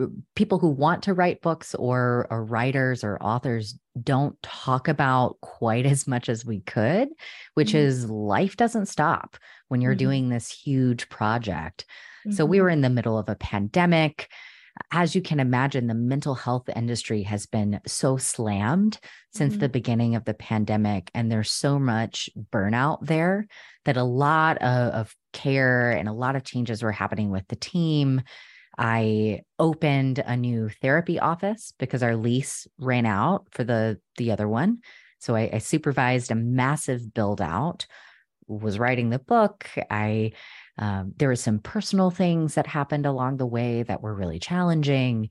uh, 0.00 0.06
people 0.34 0.58
who 0.58 0.68
want 0.70 1.02
to 1.04 1.14
write 1.14 1.42
books 1.42 1.74
or, 1.74 2.26
or 2.30 2.44
writers 2.44 3.04
or 3.04 3.18
authors 3.22 3.78
don't 4.02 4.40
talk 4.42 4.88
about 4.88 5.38
quite 5.42 5.84
as 5.94 6.06
much 6.06 6.28
as 6.30 6.46
we 6.46 6.60
could, 6.60 7.08
which 7.54 7.72
Mhm. 7.72 7.76
is 7.76 8.10
life 8.10 8.56
doesn't 8.56 8.86
stop 8.86 9.36
when 9.68 9.82
you're 9.82 9.94
Mhm. 9.94 9.98
doing 9.98 10.28
this 10.30 10.50
huge 10.50 11.08
project. 11.10 11.84
So 12.30 12.46
we 12.46 12.62
were 12.62 12.70
in 12.70 12.80
the 12.80 12.88
middle 12.88 13.18
of 13.18 13.28
a 13.28 13.34
pandemic. 13.36 14.30
As 14.90 15.14
you 15.14 15.22
can 15.22 15.40
imagine, 15.40 15.86
the 15.86 15.94
mental 15.94 16.34
health 16.34 16.68
industry 16.74 17.22
has 17.22 17.46
been 17.46 17.80
so 17.86 18.16
slammed 18.16 18.98
since 19.32 19.56
Mhm. 19.56 19.60
the 19.60 19.68
beginning 19.68 20.14
of 20.16 20.24
the 20.24 20.34
pandemic. 20.34 21.10
And 21.14 21.30
there's 21.30 21.50
so 21.50 21.78
much 21.78 22.28
burnout 22.52 23.06
there 23.06 23.46
that 23.84 23.96
a 23.96 24.02
lot 24.04 24.58
of, 24.58 24.92
of 24.92 25.16
care 25.32 25.90
and 25.92 26.08
a 26.08 26.12
lot 26.12 26.36
of 26.36 26.44
changes 26.44 26.82
were 26.82 26.92
happening 26.92 27.30
with 27.30 27.46
the 27.48 27.56
team. 27.56 28.22
I 28.78 29.42
opened 29.58 30.20
a 30.20 30.36
new 30.36 30.68
therapy 30.68 31.18
office 31.20 31.72
because 31.78 32.02
our 32.02 32.16
lease 32.16 32.66
ran 32.78 33.06
out 33.06 33.48
for 33.52 33.64
the 33.64 34.00
the 34.18 34.32
other 34.32 34.48
one. 34.48 34.80
So 35.20 35.36
I, 35.36 35.50
I 35.54 35.58
supervised 35.58 36.30
a 36.30 36.34
massive 36.36 37.14
build 37.14 37.40
out, 37.40 37.86
was 38.46 38.78
writing 38.78 39.10
the 39.10 39.18
book. 39.18 39.70
I 39.90 40.32
um, 40.78 41.12
there 41.16 41.28
were 41.28 41.36
some 41.36 41.58
personal 41.60 42.10
things 42.10 42.54
that 42.54 42.66
happened 42.66 43.06
along 43.06 43.36
the 43.36 43.46
way 43.46 43.82
that 43.84 44.02
were 44.02 44.14
really 44.14 44.38
challenging. 44.38 45.30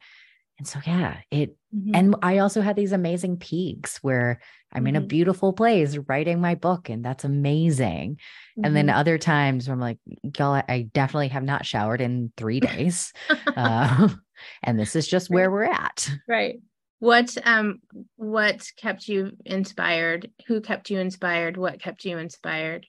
And 0.59 0.67
so 0.67 0.79
yeah, 0.85 1.17
it 1.31 1.57
Mhm. 1.75 1.91
and 1.95 2.15
I 2.21 2.37
also 2.37 2.61
had 2.61 2.75
these 2.75 2.91
amazing 2.91 3.37
peaks 3.37 3.97
where 4.03 4.39
I'm 4.71 4.87
in 4.87 4.95
a 4.95 5.01
Mhm. 5.01 5.07
beautiful 5.07 5.51
place 5.53 5.97
writing 6.07 6.39
my 6.39 6.55
book, 6.55 6.89
and 6.89 7.03
that's 7.03 7.23
amazing. 7.25 8.19
And 8.63 8.75
then 8.75 8.87
Mhm. 8.87 8.95
other 8.95 9.17
times 9.17 9.67
where 9.67 9.73
I'm 9.73 9.79
like, 9.81 9.97
y'all, 10.37 10.53
I- 10.53 10.63
I 10.69 10.81
definitely 10.93 11.29
have 11.29 11.43
not 11.43 11.65
showered 11.65 12.01
in 12.01 12.31
three 12.37 12.59
days. 12.59 13.13
uh, 13.57 14.07
and 14.63 14.79
this 14.79 14.95
is 14.95 15.07
just 15.07 15.29
where 15.29 15.51
we're 15.51 15.63
at. 15.65 16.09
right 16.27 16.59
what 16.99 17.35
um 17.45 17.81
what 18.15 18.65
kept 18.77 19.09
you 19.09 19.31
inspired 19.45 20.31
who 20.47 20.61
kept 20.61 20.89
you 20.89 20.99
inspired 20.99 21.57
what 21.57 21.81
kept 21.81 22.05
you 22.05 22.17
inspired 22.17 22.85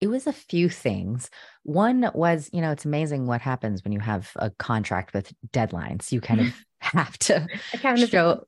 It 0.00 0.08
was 0.08 0.26
a 0.26 0.32
few 0.32 0.68
things. 0.68 1.30
One 1.62 2.10
was, 2.14 2.50
you 2.52 2.60
know, 2.60 2.70
it's 2.70 2.84
amazing 2.84 3.26
what 3.26 3.40
happens 3.40 3.82
when 3.82 3.92
you 3.92 4.00
have 4.00 4.30
a 4.36 4.50
contract 4.50 5.14
with 5.14 5.32
deadlines. 5.52 6.12
You 6.12 6.20
kind 6.20 6.40
of 6.40 6.64
have 6.80 7.18
to 7.20 7.48
show 7.96 8.44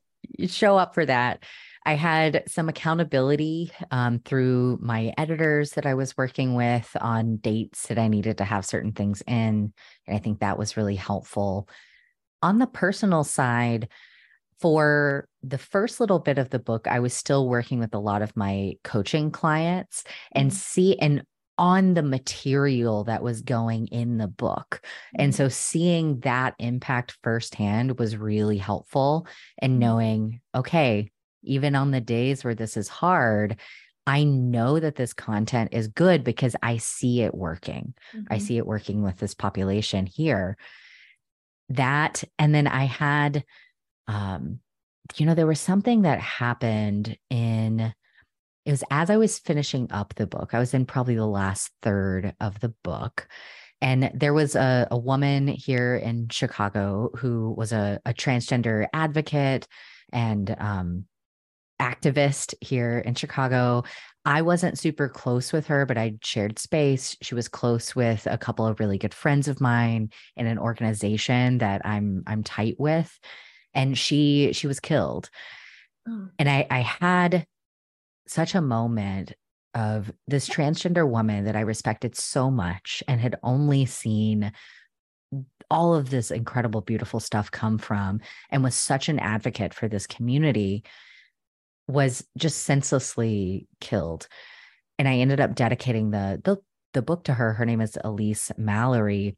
show 0.47 0.77
up 0.77 0.93
for 0.93 1.05
that. 1.05 1.43
I 1.85 1.93
had 1.93 2.43
some 2.47 2.69
accountability 2.69 3.71
um, 3.89 4.19
through 4.19 4.79
my 4.81 5.13
editors 5.17 5.71
that 5.71 5.85
I 5.85 5.93
was 5.95 6.15
working 6.17 6.53
with 6.53 6.95
on 6.99 7.37
dates 7.37 7.87
that 7.87 7.97
I 7.97 8.09
needed 8.09 8.37
to 8.39 8.43
have 8.43 8.65
certain 8.65 8.91
things 8.91 9.23
in. 9.25 9.73
And 10.05 10.15
I 10.15 10.19
think 10.19 10.39
that 10.39 10.57
was 10.57 10.77
really 10.77 10.95
helpful. 10.95 11.67
On 12.43 12.59
the 12.59 12.67
personal 12.67 13.23
side, 13.23 13.87
for 14.59 15.27
the 15.41 15.57
first 15.57 15.99
little 15.99 16.19
bit 16.19 16.37
of 16.37 16.49
the 16.49 16.59
book, 16.59 16.87
I 16.87 16.99
was 16.99 17.13
still 17.13 17.47
working 17.47 17.79
with 17.79 17.93
a 17.93 17.99
lot 17.99 18.21
of 18.21 18.35
my 18.35 18.73
coaching 18.83 19.31
clients 19.31 20.03
and 20.33 20.51
Mhm. 20.51 20.53
see 20.53 20.99
and 20.99 21.23
on 21.59 21.93
the 21.93 22.01
material 22.03 23.03
that 23.03 23.21
was 23.21 23.41
going 23.43 23.87
in 23.89 24.17
the 24.17 24.27
book. 24.27 24.81
And 25.17 25.33
Mhm. 25.33 25.35
so 25.35 25.49
seeing 25.49 26.21
that 26.21 26.55
impact 26.59 27.17
firsthand 27.23 27.99
was 27.99 28.17
really 28.17 28.57
helpful 28.57 29.27
and 29.59 29.77
Mhm. 29.77 29.79
knowing, 29.79 30.41
okay, 30.55 31.11
even 31.43 31.75
on 31.75 31.91
the 31.91 32.01
days 32.01 32.43
where 32.43 32.55
this 32.55 32.77
is 32.77 32.87
hard, 32.87 33.57
I 34.07 34.23
know 34.23 34.79
that 34.79 34.95
this 34.95 35.13
content 35.13 35.69
is 35.73 35.87
good 35.89 36.23
because 36.23 36.55
I 36.63 36.77
see 36.77 37.21
it 37.21 37.35
working. 37.35 37.93
I 38.31 38.37
Mhm. 38.37 38.39
see 38.39 38.57
it 38.57 38.65
working 38.65 39.03
with 39.03 39.17
this 39.17 39.35
population 39.35 40.07
here. 40.07 40.57
That, 41.69 42.23
and 42.39 42.55
then 42.55 42.65
I 42.67 42.85
had, 42.85 43.43
um, 44.07 44.61
you 45.17 45.25
know, 45.25 45.35
there 45.35 45.47
was 45.47 45.59
something 45.59 46.03
that 46.03 46.19
happened 46.19 47.17
in, 47.29 47.93
it 48.69 48.73
was 48.73 48.83
as 48.91 49.09
I 49.09 49.17
was 49.17 49.39
finishing 49.39 49.91
up 49.91 50.13
the 50.13 50.27
book. 50.27 50.53
I 50.53 50.59
was 50.59 50.75
in 50.75 50.85
probably 50.85 51.15
the 51.15 51.25
last 51.25 51.71
third 51.81 52.35
of 52.39 52.59
the 52.59 52.69
book. 52.83 53.27
And 53.81 54.11
there 54.13 54.31
was 54.31 54.55
a, 54.55 54.87
a 54.91 54.97
woman 54.97 55.47
here 55.47 55.95
in 55.95 56.29
Chicago 56.29 57.09
who 57.17 57.55
was 57.57 57.71
a, 57.71 57.99
a 58.05 58.13
transgender 58.13 58.85
advocate 58.93 59.67
and 60.13 60.55
um, 60.59 61.05
activist 61.81 62.53
here 62.61 62.99
in 62.99 63.15
Chicago. 63.15 63.85
I 64.23 64.43
wasn't 64.43 64.77
super 64.77 65.09
close 65.09 65.51
with 65.51 65.65
her, 65.65 65.87
but 65.87 65.97
I 65.97 66.17
shared 66.21 66.59
space. 66.59 67.17
She 67.23 67.33
was 67.33 67.47
close 67.47 67.95
with 67.95 68.27
a 68.29 68.37
couple 68.37 68.67
of 68.67 68.79
really 68.79 68.99
good 68.99 69.15
friends 69.15 69.47
of 69.47 69.59
mine 69.59 70.11
in 70.35 70.45
an 70.45 70.59
organization 70.59 71.57
that 71.57 71.83
I'm 71.87 72.21
I'm 72.27 72.43
tight 72.43 72.75
with, 72.77 73.17
and 73.73 73.97
she 73.97 74.53
she 74.53 74.67
was 74.67 74.79
killed. 74.79 75.31
Oh. 76.07 76.27
And 76.37 76.47
I 76.47 76.67
I 76.69 76.81
had 76.81 77.47
such 78.29 78.55
a 78.55 78.61
moment 78.61 79.33
of 79.73 80.11
this 80.27 80.49
transgender 80.49 81.07
woman 81.07 81.45
that 81.45 81.55
I 81.55 81.61
respected 81.61 82.15
so 82.15 82.49
much 82.49 83.03
and 83.07 83.21
had 83.21 83.37
only 83.43 83.85
seen 83.85 84.51
all 85.69 85.93
of 85.93 86.09
this 86.09 86.31
incredible, 86.31 86.81
beautiful 86.81 87.19
stuff 87.19 87.51
come 87.51 87.77
from, 87.77 88.19
and 88.49 88.63
was 88.63 88.75
such 88.75 89.09
an 89.09 89.19
advocate 89.19 89.73
for 89.73 89.87
this 89.87 90.07
community, 90.07 90.83
was 91.87 92.25
just 92.37 92.63
senselessly 92.63 93.67
killed. 93.79 94.27
And 94.97 95.07
I 95.07 95.17
ended 95.17 95.39
up 95.39 95.55
dedicating 95.55 96.11
the 96.11 96.41
the, 96.43 96.57
the 96.93 97.01
book 97.01 97.25
to 97.25 97.33
her. 97.33 97.53
Her 97.53 97.65
name 97.65 97.81
is 97.81 97.97
Elise 98.03 98.51
Malary. 98.57 99.35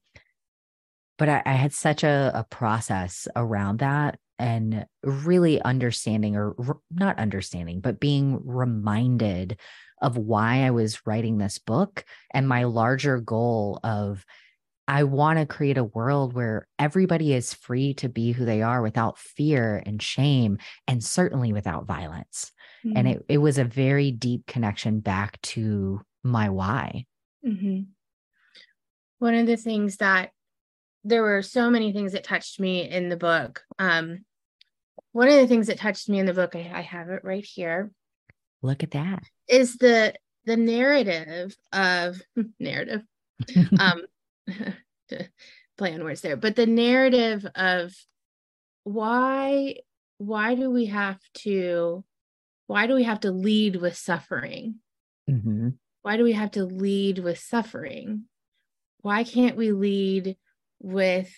But 1.18 1.30
I, 1.30 1.42
I 1.46 1.54
had 1.54 1.74
such 1.74 2.04
a, 2.04 2.32
a 2.34 2.44
process 2.46 3.28
around 3.36 3.80
that 3.80 4.18
and 4.42 4.86
really 5.04 5.62
understanding 5.62 6.36
or 6.36 6.56
r- 6.60 6.80
not 6.90 7.20
understanding, 7.20 7.80
but 7.80 8.00
being 8.00 8.42
reminded 8.46 9.60
of 10.02 10.18
why 10.18 10.64
I 10.64 10.72
was 10.72 11.06
writing 11.06 11.38
this 11.38 11.60
book 11.60 12.04
and 12.34 12.48
my 12.50 12.64
larger 12.64 13.22
goal 13.22 13.80
of 13.84 14.26
I 14.88 15.04
want 15.04 15.40
to 15.40 15.46
create 15.46 15.78
a 15.78 15.86
world 15.86 16.34
where 16.34 16.68
everybody 16.80 17.34
is 17.34 17.54
free 17.54 17.94
to 17.96 18.10
be 18.10 18.32
who 18.32 18.44
they 18.44 18.62
are 18.62 18.82
without 18.82 19.18
fear 19.18 19.82
and 19.86 20.02
shame, 20.02 20.58
and 20.88 21.04
certainly 21.04 21.54
without 21.54 21.86
violence. 21.86 22.52
And 22.96 23.08
Mhm. 23.08 23.12
it, 23.12 23.26
it 23.30 23.38
was 23.38 23.58
a 23.58 23.64
very 23.64 24.12
deep 24.12 24.48
connection 24.48 25.00
back 25.00 25.40
to 25.44 26.02
my 26.24 26.50
why. 26.50 27.06
Mhm. 27.44 27.94
One 29.20 29.36
of 29.36 29.46
the 29.46 29.58
things 29.58 29.98
that 29.98 30.32
there 31.04 31.22
were 31.22 31.42
so 31.42 31.70
many 31.70 31.94
things 31.94 32.12
that 32.14 32.24
touched 32.24 32.60
me 32.60 32.90
in 32.90 33.10
the 33.10 33.18
book. 33.18 33.64
Um, 33.80 34.26
one 35.12 35.28
of 35.28 35.36
the 35.36 35.48
things 35.48 35.68
that 35.68 35.78
touched 35.80 36.10
me 36.10 36.20
in 36.20 36.26
the 36.26 36.34
book, 36.34 36.56
I, 36.56 36.72
I 36.74 36.82
have 36.82 37.10
it 37.10 37.24
right 37.24 37.44
here, 37.46 37.92
Look 38.62 38.84
at 38.84 38.92
that. 38.92 39.24
is 39.48 39.78
the 39.78 40.14
the 40.46 40.58
narrative 40.58 41.56
of 41.72 42.22
narrative. 42.60 43.02
Um, 43.80 44.02
to 45.10 45.28
play 45.78 45.94
on 45.94 46.04
words 46.04 46.22
there, 46.22 46.36
but 46.38 46.56
the 46.56 46.66
narrative 46.68 47.46
of 47.56 47.94
why 48.84 49.76
why 50.18 50.56
do 50.56 50.70
we 50.70 50.86
have 50.88 51.20
to 51.34 52.04
why 52.68 52.88
do 52.88 52.94
we 52.96 53.04
have 53.04 53.22
to 53.22 53.32
lead 53.32 53.76
with 53.76 53.98
suffering? 53.98 54.76
Mhm. 55.30 55.78
why 56.02 56.18
do 56.18 56.24
we 56.24 56.34
have 56.34 56.52
to 56.52 56.66
lead 56.66 57.20
with 57.20 57.38
suffering 57.40 58.24
why 59.02 59.24
can't 59.24 59.56
we 59.56 59.72
lead 59.72 60.36
with 60.80 61.32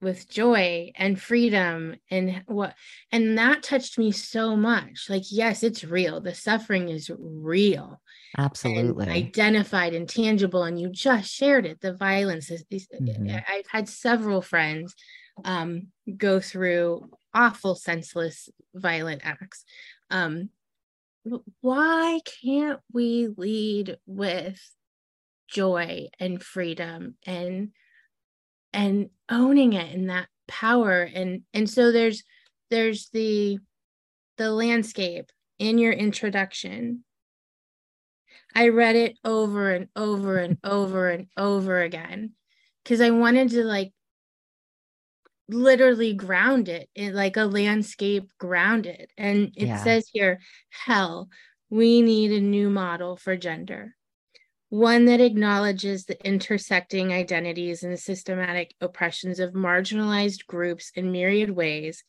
with 0.00 0.28
joy 0.28 0.90
and 0.96 1.20
freedom 1.20 1.96
and 2.10 2.42
what 2.46 2.74
and 3.12 3.38
that 3.38 3.62
touched 3.62 3.98
me 3.98 4.12
so 4.12 4.54
much 4.56 5.06
like 5.08 5.22
yes 5.30 5.62
it's 5.62 5.84
real 5.84 6.20
the 6.20 6.34
suffering 6.34 6.88
is 6.90 7.10
real 7.18 8.00
and 8.38 8.44
Absolutely. 8.44 9.10
identified 9.10 9.94
and 9.94 10.08
tangible 10.08 10.64
and 10.64 10.78
you 10.78 10.90
just 10.90 11.32
shared 11.32 11.64
it 11.64 11.80
the 11.80 11.94
violence 11.94 12.50
is 12.50 12.64
these 12.70 12.88
Mhm. 12.92 13.42
i've 13.48 13.66
had 13.68 13.88
several 13.88 14.42
friends 14.42 14.94
um, 15.44 15.88
go 16.16 16.40
through 16.40 17.10
awful, 17.34 17.74
senseless, 17.74 18.48
violent 18.74 19.20
acts. 19.24 19.64
Um, 20.10 20.50
why 21.60 22.20
can't 22.42 22.80
we 22.92 23.28
lead 23.36 23.98
with 24.06 24.60
joy 25.48 26.08
and 26.18 26.42
freedom 26.42 27.16
and 27.26 27.72
and 28.76 29.08
owning 29.30 29.72
it 29.72 29.92
and 29.92 30.10
that 30.10 30.28
power. 30.46 31.02
And 31.02 31.42
and 31.52 31.68
so 31.68 31.90
there's 31.90 32.22
there's 32.70 33.08
the 33.08 33.58
the 34.36 34.52
landscape 34.52 35.32
in 35.58 35.78
your 35.78 35.92
introduction. 35.92 37.02
I 38.54 38.68
read 38.68 38.96
it 38.96 39.18
over 39.24 39.72
and 39.72 39.88
over 39.96 40.38
and 40.38 40.58
over 40.64 41.08
and 41.10 41.26
over 41.36 41.80
again 41.80 42.32
because 42.84 43.00
i 43.00 43.10
wanted 43.10 43.50
to 43.50 43.64
like 43.64 43.92
literally 45.48 46.12
ground 46.12 46.68
it 46.68 46.88
in 46.94 47.14
like 47.14 47.36
a 47.36 47.44
landscape 47.44 48.30
grounded. 48.38 49.10
And 49.16 49.52
it 49.56 49.66
yeah. 49.66 49.82
says 49.82 50.08
here 50.12 50.40
hell 50.70 51.28
we 51.70 52.02
need 52.02 52.32
a 52.32 52.40
new 52.40 52.68
model 52.68 53.16
for 53.16 53.36
gender 53.36 53.96
one 54.76 55.06
that 55.06 55.22
acknowledges 55.22 56.04
the 56.04 56.22
intersecting 56.26 57.10
identities 57.10 57.82
and 57.82 57.98
systematic 57.98 58.74
oppressions 58.82 59.40
of 59.40 59.54
marginalized 59.54 60.46
groups 60.46 60.92
in 60.94 61.10
myriad 61.10 61.48
ways 61.48 62.04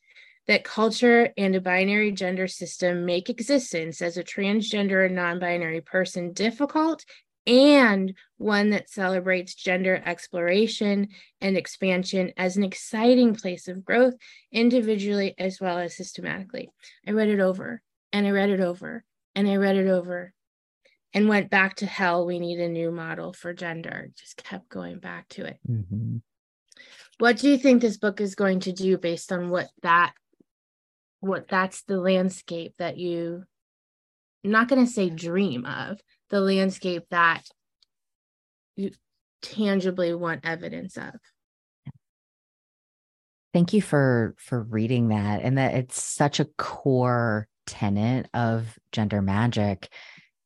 that 0.47 0.65
culture 0.65 1.31
and 1.37 1.55
a 1.55 1.61
binary 1.61 2.11
gender 2.11 2.45
system 2.45 3.05
make 3.05 3.29
existence 3.29 4.01
as 4.01 4.17
a 4.17 4.23
transgender 4.23 5.05
and 5.05 5.15
non 5.15 5.39
binary 5.39 5.79
person 5.79 6.33
difficult, 6.33 7.05
and 7.45 8.13
one 8.35 8.71
that 8.71 8.89
celebrates 8.89 9.55
gender 9.55 10.01
exploration 10.05 11.07
and 11.39 11.55
expansion 11.55 12.33
as 12.35 12.57
an 12.57 12.65
exciting 12.65 13.33
place 13.33 13.69
of 13.69 13.85
growth 13.85 14.15
individually 14.51 15.33
as 15.37 15.61
well 15.61 15.77
as 15.77 15.95
systematically. 15.95 16.69
I 17.07 17.11
read 17.11 17.29
it 17.29 17.39
over 17.39 17.81
and 18.11 18.27
I 18.27 18.31
read 18.31 18.49
it 18.49 18.59
over 18.59 19.05
and 19.35 19.47
I 19.47 19.55
read 19.55 19.77
it 19.77 19.87
over 19.87 20.33
and 21.13 21.29
went 21.29 21.49
back 21.49 21.75
to 21.77 21.85
hell. 21.85 22.25
We 22.25 22.39
need 22.39 22.59
a 22.59 22.69
new 22.69 22.91
model 22.91 23.33
for 23.33 23.53
gender. 23.53 24.09
Just 24.15 24.37
kept 24.37 24.69
going 24.69 24.99
back 24.99 25.27
to 25.29 25.45
it. 25.45 25.57
Mm-hmm. 25.69 26.17
What 27.19 27.37
do 27.37 27.49
you 27.49 27.57
think 27.57 27.81
this 27.81 27.97
book 27.97 28.21
is 28.21 28.35
going 28.35 28.59
to 28.61 28.71
do 28.71 28.97
based 28.97 29.31
on 29.31 29.49
what 29.49 29.67
that, 29.81 30.13
what 31.19 31.47
that's 31.47 31.81
the 31.83 31.99
landscape 31.99 32.75
that 32.77 32.97
you, 32.97 33.43
I'm 34.45 34.51
not 34.51 34.67
going 34.67 34.85
to 34.85 34.91
say 34.91 35.09
dream 35.09 35.65
of, 35.65 35.99
the 36.29 36.39
landscape 36.39 37.03
that 37.09 37.43
you 38.75 38.91
tangibly 39.41 40.13
want 40.13 40.45
evidence 40.45 40.97
of? 40.97 41.13
Thank 43.53 43.73
you 43.73 43.81
for 43.81 44.35
for 44.37 44.61
reading 44.61 45.07
that 45.07 45.41
and 45.41 45.57
that 45.57 45.73
it's 45.73 45.99
such 45.99 46.39
a 46.39 46.45
core 46.45 47.47
tenet 47.65 48.29
of 48.33 48.77
gender 48.91 49.21
magic 49.21 49.89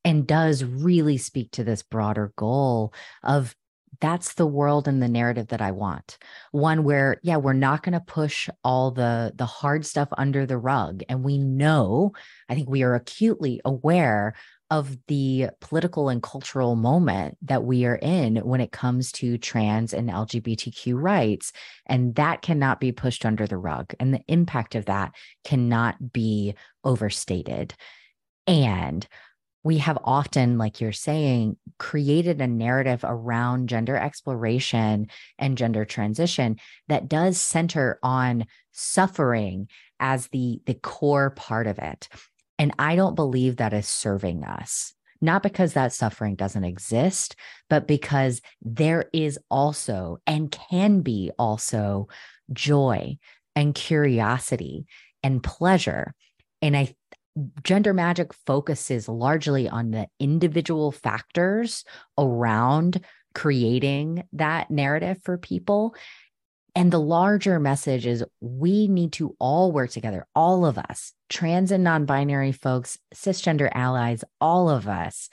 and 0.04 0.28
does 0.28 0.64
really 0.64 1.18
speak 1.18 1.52
to 1.52 1.64
this 1.64 1.84
broader 1.84 2.34
goal 2.36 2.94
of 3.24 3.56
that's 4.00 4.34
the 4.34 4.48
world 4.48 4.88
and 4.88 5.02
the 5.02 5.08
narrative 5.08 5.48
that 5.50 5.62
I 5.62 5.72
want. 5.72 6.18
One 6.52 6.84
where, 6.84 7.18
yeah, 7.22 7.38
we're 7.38 7.54
not 7.54 7.84
going 7.84 7.94
to 7.94 8.00
push 8.00 8.50
all 8.64 8.92
the 8.92 9.32
the 9.36 9.46
hard 9.46 9.86
stuff 9.86 10.10
under 10.18 10.46
the 10.46 10.58
rug. 10.58 11.04
And 11.08 11.24
we 11.24 11.38
know, 11.38 12.14
I 12.50 12.56
think 12.56 12.70
we 12.70 12.84
are 12.84 12.96
acutely 12.96 13.62
aware 13.64 14.34
of 14.72 14.98
the 15.08 15.50
political 15.60 16.08
and 16.08 16.24
cultural 16.24 16.78
moment 16.78 17.38
that 17.42 17.64
we 17.66 17.86
are 17.86 17.98
in 17.98 18.38
when 18.38 18.62
it 18.62 18.72
comes 18.72 19.12
to 19.12 19.38
trans 19.38 19.94
and 19.94 20.10
LGBTQ 20.10 20.94
rights. 20.96 21.52
And 21.86 22.16
that 22.16 22.42
cannot 22.42 22.80
be 22.80 22.94
pushed 22.94 23.26
under 23.26 23.46
the 23.46 23.58
rug. 23.58 23.94
And 24.00 24.14
the 24.14 24.24
impact 24.30 24.76
of 24.76 24.86
that 24.86 25.12
cannot 25.44 26.14
be 26.14 26.56
overstated. 26.86 27.76
And 28.48 29.06
we 29.64 29.78
have 29.78 29.98
often, 30.04 30.58
like 30.58 30.82
you're 30.82 30.92
saying, 30.92 31.58
created 31.78 32.42
a 32.42 32.48
narrative 32.48 33.02
around 33.04 33.70
gender 33.70 33.96
exploration 33.96 35.08
and 35.38 35.58
gender 35.58 35.86
transition 35.86 36.58
that 36.88 37.08
does 37.08 37.40
center 37.40 38.00
on 38.02 38.46
suffering 38.72 39.68
as 40.00 40.28
the, 40.30 40.62
the 40.66 40.74
core 40.74 41.30
part 41.30 41.68
of 41.68 41.78
it. 41.78 42.10
And 42.58 42.74
I 42.80 42.96
don't 42.96 43.16
believe 43.16 43.58
that 43.58 43.74
is 43.74 43.88
serving 43.88 44.44
us, 44.44 44.94
not 45.22 45.44
because 45.44 45.74
that 45.74 45.94
suffering 45.94 46.36
doesn't 46.36 46.64
exist, 46.64 47.36
but 47.70 47.88
because 47.88 48.42
there 48.62 49.10
is 49.14 49.38
also 49.50 50.18
and 50.26 50.52
can 50.52 51.02
be 51.02 51.32
also 51.38 52.08
joy 52.52 53.18
and 53.56 53.76
curiosity 53.76 54.86
and 55.24 55.44
pleasure. 55.44 56.16
And 56.62 56.76
I 56.76 56.96
gender 57.64 57.94
magic 57.94 58.34
focuses 58.46 59.08
largely 59.08 59.70
on 59.70 59.92
the 59.92 60.08
individual 60.20 60.92
factors 60.92 61.84
around 62.18 63.02
creating 63.34 64.24
that 64.34 64.70
narrative 64.70 65.20
for 65.24 65.38
people. 65.38 65.96
And 66.76 66.92
the 66.92 67.00
larger 67.00 67.60
message 67.60 68.06
is 68.06 68.24
we 68.40 68.88
need 68.88 69.14
to 69.14 69.36
all 69.40 69.72
work 69.72 69.92
together, 69.92 70.26
all 70.34 70.66
of 70.66 70.78
us, 70.78 71.14
trans 71.30 71.72
and 71.72 71.84
non 71.84 72.06
binary 72.06 72.54
folks, 72.54 72.98
cisgender 73.14 73.70
allies, 73.74 74.24
all 74.40 74.70
of 74.70 74.88
us, 74.88 75.30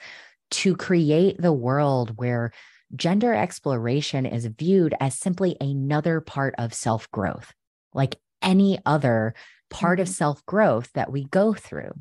to 0.51 0.75
create 0.75 1.41
the 1.41 1.53
world 1.53 2.17
where 2.17 2.51
gender 2.95 3.33
exploration 3.33 4.25
is 4.25 4.45
viewed 4.45 4.93
as 4.99 5.17
simply 5.17 5.55
another 5.61 6.19
part 6.19 6.55
of 6.57 6.73
self 6.73 7.09
growth, 7.11 7.53
like 7.93 8.17
any 8.41 8.79
other 8.85 9.33
part 9.69 9.99
of 9.99 10.07
mm-hmm. 10.07 10.13
self 10.13 10.45
growth 10.45 10.91
that 10.93 11.11
we 11.11 11.25
go 11.25 11.53
through. 11.53 11.91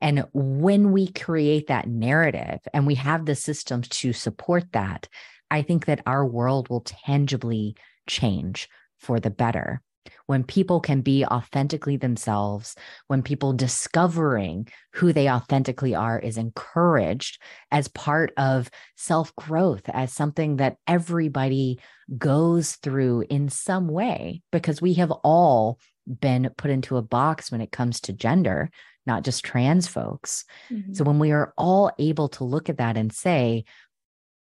And 0.00 0.24
when 0.32 0.92
we 0.92 1.08
create 1.10 1.66
that 1.66 1.88
narrative 1.88 2.60
and 2.72 2.86
we 2.86 2.94
have 2.96 3.26
the 3.26 3.34
systems 3.34 3.88
to 3.88 4.12
support 4.12 4.72
that, 4.72 5.08
I 5.50 5.62
think 5.62 5.86
that 5.86 6.02
our 6.06 6.24
world 6.24 6.68
will 6.68 6.82
tangibly 6.82 7.74
change 8.06 8.68
for 8.98 9.18
the 9.18 9.30
better. 9.30 9.82
When 10.26 10.44
people 10.44 10.80
can 10.80 11.00
be 11.02 11.24
authentically 11.24 11.96
themselves, 11.96 12.74
when 13.08 13.22
people 13.22 13.52
discovering 13.52 14.68
who 14.94 15.12
they 15.12 15.30
authentically 15.30 15.94
are 15.94 16.18
is 16.18 16.38
encouraged 16.38 17.40
as 17.70 17.88
part 17.88 18.32
of 18.36 18.70
self 18.96 19.34
growth, 19.36 19.82
as 19.88 20.12
something 20.12 20.56
that 20.56 20.76
everybody 20.86 21.80
goes 22.16 22.76
through 22.76 23.24
in 23.28 23.48
some 23.48 23.88
way, 23.88 24.42
because 24.50 24.80
we 24.80 24.94
have 24.94 25.10
all 25.10 25.78
been 26.08 26.50
put 26.56 26.70
into 26.70 26.96
a 26.96 27.02
box 27.02 27.50
when 27.50 27.60
it 27.60 27.72
comes 27.72 28.00
to 28.02 28.12
gender, 28.12 28.70
not 29.06 29.24
just 29.24 29.44
trans 29.44 29.86
folks. 29.86 30.44
Mm-hmm. 30.70 30.94
So 30.94 31.04
when 31.04 31.18
we 31.18 31.32
are 31.32 31.52
all 31.56 31.90
able 31.98 32.28
to 32.30 32.44
look 32.44 32.68
at 32.68 32.78
that 32.78 32.96
and 32.96 33.12
say, 33.12 33.64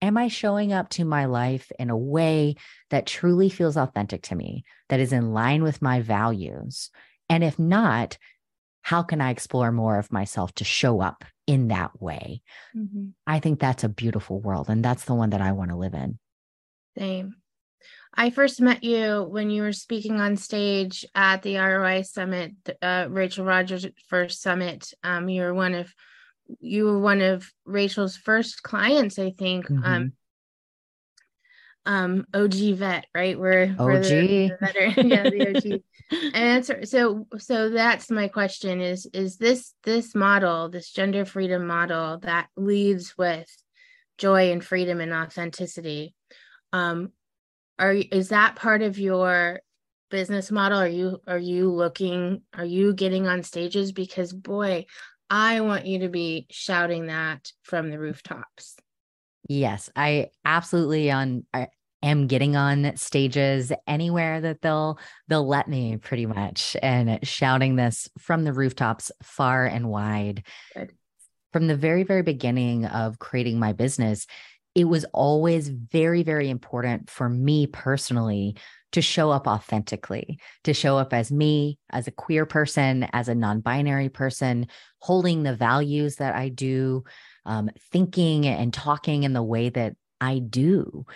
Am 0.02 0.16
I 0.16 0.28
showing 0.28 0.72
up 0.72 0.88
to 0.90 1.04
my 1.04 1.26
life 1.26 1.70
in 1.78 1.90
a 1.90 1.96
way 1.96 2.54
that 2.88 3.04
truly 3.04 3.50
feels 3.50 3.76
authentic 3.76 4.22
to 4.22 4.34
me, 4.34 4.64
that 4.88 4.98
is 4.98 5.12
in 5.12 5.34
line 5.34 5.62
with 5.62 5.82
my 5.82 6.00
values? 6.00 6.90
And 7.28 7.44
if 7.44 7.58
not, 7.58 8.16
how 8.82 9.02
can 9.02 9.20
I 9.20 9.30
explore 9.30 9.70
more 9.70 9.98
of 9.98 10.10
myself 10.10 10.54
to 10.54 10.64
show 10.64 11.00
up 11.00 11.24
in 11.46 11.68
that 11.68 12.00
way? 12.00 12.40
Mm-hmm. 12.74 13.08
I 13.26 13.40
think 13.40 13.60
that's 13.60 13.84
a 13.84 13.90
beautiful 13.90 14.40
world. 14.40 14.70
And 14.70 14.82
that's 14.82 15.04
the 15.04 15.14
one 15.14 15.30
that 15.30 15.42
I 15.42 15.52
want 15.52 15.70
to 15.70 15.76
live 15.76 15.94
in. 15.94 16.18
Same. 16.96 17.36
I 18.14 18.30
first 18.30 18.60
met 18.60 18.82
you 18.82 19.26
when 19.28 19.50
you 19.50 19.62
were 19.62 19.72
speaking 19.72 20.20
on 20.20 20.36
stage 20.36 21.04
at 21.14 21.42
the 21.42 21.56
ROI 21.56 22.02
Summit, 22.02 22.52
uh, 22.82 23.06
Rachel 23.08 23.44
Rogers 23.44 23.86
first 24.08 24.42
summit. 24.42 24.92
Um, 25.02 25.28
you 25.28 25.42
were 25.42 25.54
one 25.54 25.74
of 25.74 25.94
you 26.58 26.84
were 26.86 26.98
one 26.98 27.20
of 27.20 27.48
Rachel's 27.64 28.16
first 28.16 28.62
clients, 28.62 29.18
I 29.18 29.30
think. 29.30 29.66
Mm-hmm. 29.66 29.84
Um, 29.84 30.12
um, 31.86 32.26
OG 32.34 32.54
vet, 32.74 33.06
right? 33.14 33.38
We're, 33.38 33.74
OG, 33.78 33.78
we're 33.78 34.02
the, 34.02 34.48
the 34.48 34.56
veteran, 34.60 35.08
yeah, 35.08 35.22
the 35.30 35.56
OG. 35.56 36.32
and 36.34 36.88
so, 36.88 37.26
so 37.38 37.70
that's 37.70 38.10
my 38.10 38.28
question: 38.28 38.80
is 38.80 39.06
is 39.12 39.36
this 39.36 39.74
this 39.84 40.14
model, 40.14 40.68
this 40.68 40.90
gender 40.90 41.24
freedom 41.24 41.66
model 41.66 42.18
that 42.18 42.48
leads 42.56 43.16
with 43.16 43.48
joy 44.18 44.52
and 44.52 44.64
freedom 44.64 45.00
and 45.00 45.12
authenticity? 45.12 46.14
Um, 46.72 47.12
are 47.80 47.94
is 47.94 48.28
that 48.28 48.54
part 48.54 48.82
of 48.82 48.98
your 48.98 49.60
business 50.10 50.50
model? 50.50 50.78
Are 50.78 50.86
you 50.86 51.20
are 51.26 51.38
you 51.38 51.72
looking 51.72 52.42
are 52.54 52.64
you 52.64 52.92
getting 52.94 53.26
on 53.26 53.42
stages? 53.42 53.90
Because 53.90 54.32
boy 54.32 54.86
i 55.30 55.60
want 55.60 55.86
you 55.86 56.00
to 56.00 56.08
be 56.08 56.46
shouting 56.50 57.06
that 57.06 57.50
from 57.62 57.90
the 57.90 57.98
rooftops. 57.98 58.76
Yes 59.48 59.90
i 59.96 60.28
absolutely 60.44 61.10
on 61.10 61.46
I 61.54 61.68
am 62.02 62.26
getting 62.26 62.56
on 62.56 62.96
stages 62.96 63.72
anywhere 63.86 64.40
that 64.40 64.62
they'll 64.62 64.98
they'll 65.28 65.46
let 65.46 65.68
me 65.68 65.96
pretty 65.96 66.26
much 66.26 66.76
and 66.82 67.18
shouting 67.26 67.76
this 67.76 68.08
from 68.18 68.44
the 68.44 68.52
rooftops 68.52 69.12
far 69.22 69.66
and 69.66 69.88
wide. 69.88 70.44
Good. 70.74 70.92
from 71.52 71.66
the 71.66 71.76
very 71.76 72.02
very 72.02 72.22
beginning 72.22 72.84
of 72.86 73.18
creating 73.18 73.58
my 73.58 73.72
business 73.72 74.26
it 74.74 74.84
was 74.84 75.04
always 75.12 75.68
very, 75.68 76.22
very 76.22 76.48
important 76.48 77.10
for 77.10 77.28
me 77.28 77.66
personally 77.66 78.56
to 78.92 79.02
show 79.02 79.30
up 79.30 79.46
authentically, 79.46 80.38
to 80.64 80.74
show 80.74 80.98
up 80.98 81.12
as 81.12 81.30
me, 81.30 81.78
as 81.90 82.08
a 82.08 82.12
queer 82.12 82.44
person, 82.46 83.04
as 83.12 83.28
a 83.28 83.34
non 83.34 83.60
binary 83.60 84.08
person, 84.08 84.66
holding 84.98 85.42
the 85.42 85.54
values 85.54 86.16
that 86.16 86.34
I 86.34 86.48
do, 86.48 87.04
um, 87.46 87.70
thinking 87.92 88.46
and 88.46 88.72
talking 88.72 89.22
in 89.22 89.32
the 89.32 89.42
way 89.42 89.68
that 89.70 89.94
I 90.20 90.38
do. 90.38 91.06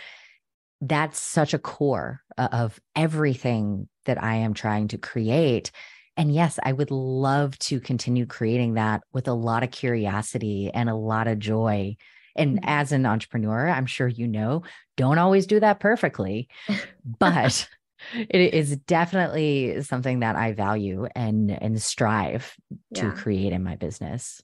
That's 0.81 1.21
such 1.21 1.55
a 1.55 1.59
core 1.59 2.21
of 2.37 2.79
everything 2.95 3.89
that 4.05 4.23
I 4.23 4.37
am 4.37 4.55
trying 4.55 4.89
to 4.89 4.99
create. 4.99 5.71
And 6.17 6.33
yes, 6.33 6.59
I 6.63 6.73
would 6.73 6.91
love 6.91 7.59
to 7.61 7.81
continue 7.81 8.27
creating 8.27 8.75
that 8.75 9.03
with 9.13 9.27
a 9.27 9.33
lot 9.33 9.63
of 9.63 9.71
curiosity 9.71 10.71
and 10.73 10.89
a 10.89 10.95
lot 10.95 11.27
of 11.27 11.39
joy. 11.39 11.97
And 12.37 12.57
mm-hmm. 12.57 12.69
as 12.69 12.93
an 12.93 13.07
entrepreneur, 13.07 13.69
I'm 13.69 13.87
sure 13.87 14.09
you 14.09 14.27
know, 14.27 14.63
don't 14.97 15.19
always 15.19 15.47
do 15.47 15.61
that 15.61 15.81
perfectly, 15.81 16.49
but 17.19 17.69
it 18.15 18.55
is 18.55 18.77
definitely 18.77 19.83
something 19.83 20.21
that 20.21 20.37
I 20.37 20.53
value 20.53 21.07
and 21.15 21.51
and 21.51 21.81
strive 21.81 22.55
yeah. 22.91 23.03
to 23.03 23.13
create 23.13 23.53
in 23.53 23.63
my 23.63 23.77
business. 23.77 24.43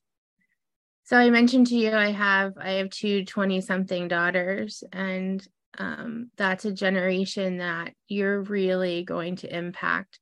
So 1.04 1.16
I 1.16 1.30
mentioned 1.30 1.66
to 1.68 1.76
you 1.76 1.92
I 1.92 2.12
have 2.12 2.54
I 2.58 2.72
have 2.72 2.90
two 2.90 3.24
20 3.24 3.60
something 3.60 4.08
daughters 4.08 4.84
and 4.92 5.46
um, 5.78 6.30
that's 6.36 6.64
a 6.64 6.72
generation 6.72 7.58
that 7.58 7.94
you're 8.08 8.42
really 8.42 9.04
going 9.04 9.36
to 9.36 9.56
impact 9.56 10.18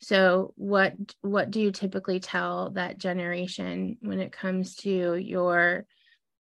so 0.00 0.54
what 0.56 0.94
what 1.20 1.50
do 1.50 1.60
you 1.60 1.70
typically 1.70 2.20
tell 2.20 2.70
that 2.70 2.98
generation 2.98 3.98
when 4.00 4.18
it 4.18 4.32
comes 4.32 4.76
to 4.76 5.14
your 5.16 5.84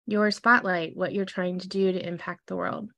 your 0.07 0.31
spotlight, 0.31 0.97
what 0.97 1.13
you're 1.13 1.25
trying 1.25 1.59
to 1.61 1.69
do 1.69 1.93
to 1.93 2.07
impact 2.07 2.47
the 2.47 2.57
world? 2.57 2.91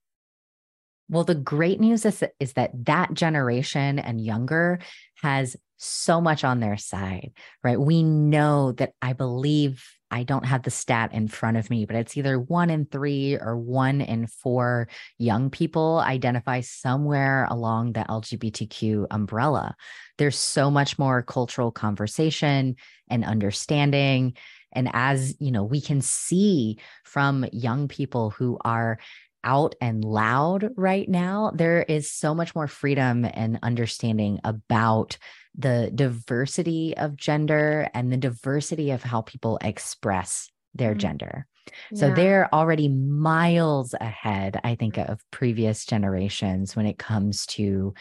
Well, 1.11 1.25
the 1.25 1.35
great 1.35 1.81
news 1.81 2.05
is, 2.05 2.23
is 2.39 2.53
that 2.53 2.85
that 2.85 3.15
generation 3.15 3.99
and 3.99 4.21
younger 4.21 4.79
has 5.23 5.57
so 5.79 6.21
much 6.21 6.45
on 6.45 6.61
their 6.61 6.77
side, 6.77 7.33
right? 7.63 7.81
We 7.81 8.03
know 8.03 8.73
that 8.73 8.93
I 9.01 9.15
believe 9.15 9.85
I 10.11 10.23
don't 10.23 10.45
have 10.45 10.63
the 10.63 10.71
stat 10.71 11.13
in 11.13 11.29
front 11.29 11.57
of 11.57 11.71
me, 11.71 11.85
but 11.85 11.97
it's 11.97 12.17
either 12.17 12.39
one 12.39 12.71
in 12.71 12.87
three 12.87 13.37
or 13.37 13.57
one 13.57 14.01
in 14.01 14.27
four 14.27 14.89
young 15.19 15.51
people 15.51 15.99
identify 15.99 16.61
somewhere 16.61 17.47
along 17.51 17.93
the 17.93 18.07
LGBTQ 18.09 19.07
umbrella. 19.11 19.77
There's 20.17 20.39
so 20.39 20.71
much 20.71 20.99
more 20.99 21.23
cultural 21.23 21.71
conversation 21.71 22.77
and 23.09 23.25
understanding. 23.25 24.35
And 24.73 24.91
as 24.93 25.35
you 25.41 25.51
know, 25.51 25.65
we 25.65 25.81
can 25.81 26.01
see 26.01 26.79
from 27.05 27.47
young 27.53 27.89
people 27.89 28.31
who 28.31 28.59
are 28.65 28.99
out 29.45 29.75
and 29.81 30.05
loud 30.05 30.71
right 30.77 31.09
now, 31.09 31.53
there 31.55 31.83
is 31.83 32.11
so 32.11 32.35
much 32.35 32.55
more 32.55 32.67
freedom 32.67 33.25
and 33.25 33.59
understanding 33.63 34.41
about 34.45 35.17
the 35.57 35.91
diversity 35.95 36.97
of 36.97 37.17
gender 37.17 37.89
and 37.95 38.13
the 38.13 38.17
diversity 38.17 38.91
of 38.91 39.03
how 39.03 39.23
people 39.23 39.59
express 39.63 40.51
their 40.75 40.91
mm-hmm. 40.91 40.99
gender. 40.99 41.47
So 41.95 42.09
yeah. 42.09 42.15
they're 42.15 42.55
already 42.55 42.89
miles 42.89 43.95
ahead, 44.01 44.59
I 44.65 44.75
think, 44.75 44.97
of 44.97 45.21
previous 45.31 45.85
generations 45.85 46.75
when 46.75 46.87
it 46.87 46.99
comes 46.99 47.45
to 47.47 47.95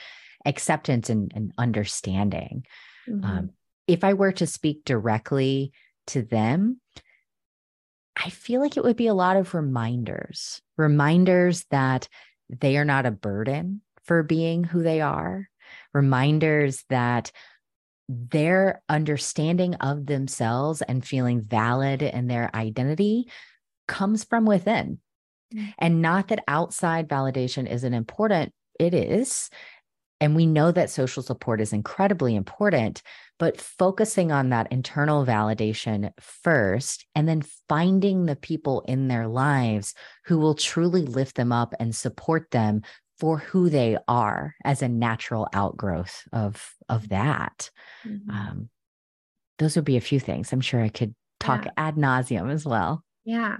acceptance 0.45 1.09
and, 1.09 1.31
and 1.35 1.51
understanding. 1.57 2.65
Mm-hmm. 3.09 3.25
Um, 3.25 3.49
if 3.87 4.03
I 4.03 4.13
were 4.13 4.31
to 4.33 4.47
speak 4.47 4.85
directly 4.85 5.71
to 6.07 6.21
them, 6.21 6.79
I 8.15 8.29
feel 8.29 8.61
like 8.61 8.77
it 8.77 8.83
would 8.83 8.97
be 8.97 9.07
a 9.07 9.13
lot 9.13 9.37
of 9.37 9.53
reminders, 9.53 10.61
reminders 10.77 11.65
that 11.69 12.07
they 12.49 12.77
are 12.77 12.85
not 12.85 13.05
a 13.05 13.11
burden 13.11 13.81
for 14.03 14.23
being 14.23 14.63
who 14.63 14.81
they 14.81 15.01
are, 15.01 15.49
reminders 15.93 16.83
that 16.89 17.31
their 18.09 18.81
understanding 18.87 19.75
of 19.75 20.05
themselves 20.05 20.81
and 20.81 21.05
feeling 21.05 21.41
valid 21.41 22.01
in 22.01 22.27
their 22.27 22.49
identity 22.55 23.29
comes 23.87 24.23
from 24.23 24.45
within. 24.45 24.99
Mm-hmm. 25.53 25.69
And 25.77 26.01
not 26.01 26.29
that 26.29 26.43
outside 26.47 27.07
validation 27.07 27.69
isn't 27.69 27.93
important, 27.93 28.53
it 28.79 28.93
is. 28.93 29.49
And 30.19 30.35
we 30.35 30.45
know 30.45 30.71
that 30.71 30.89
social 30.89 31.21
support 31.21 31.61
is 31.61 31.73
incredibly 31.73 32.35
important, 32.35 33.03
but 33.37 33.61
focusing 33.61 34.31
on 34.31 34.49
that 34.49 34.71
internal 34.71 35.25
validation 35.25 36.11
first, 36.19 37.05
and 37.13 37.29
then 37.29 37.43
finding 37.69 38.25
the 38.25 38.35
people 38.35 38.81
in 38.87 39.07
their 39.07 39.27
lives 39.27 39.93
who 40.25 40.39
will 40.39 40.55
truly 40.55 41.03
lift 41.03 41.35
them 41.35 41.51
up 41.51 41.75
and 41.79 41.95
support 41.95 42.49
them 42.51 42.81
for 43.19 43.39
who 43.39 43.69
they 43.69 43.97
are 44.07 44.55
as 44.63 44.81
a 44.81 44.87
natural 44.89 45.47
outgrowth 45.53 46.27
of 46.31 46.73
of 46.89 47.09
that. 47.09 47.69
Mm-hmm. 48.05 48.29
Um, 48.29 48.69
those 49.59 49.75
would 49.75 49.85
be 49.85 49.97
a 49.97 50.01
few 50.01 50.19
things. 50.19 50.53
I'm 50.53 50.61
sure 50.61 50.81
I 50.81 50.89
could 50.89 51.15
talk 51.39 51.65
yeah. 51.65 51.71
ad 51.77 51.95
nauseum 51.95 52.51
as 52.51 52.65
well. 52.65 53.03
Yeah. 53.25 53.57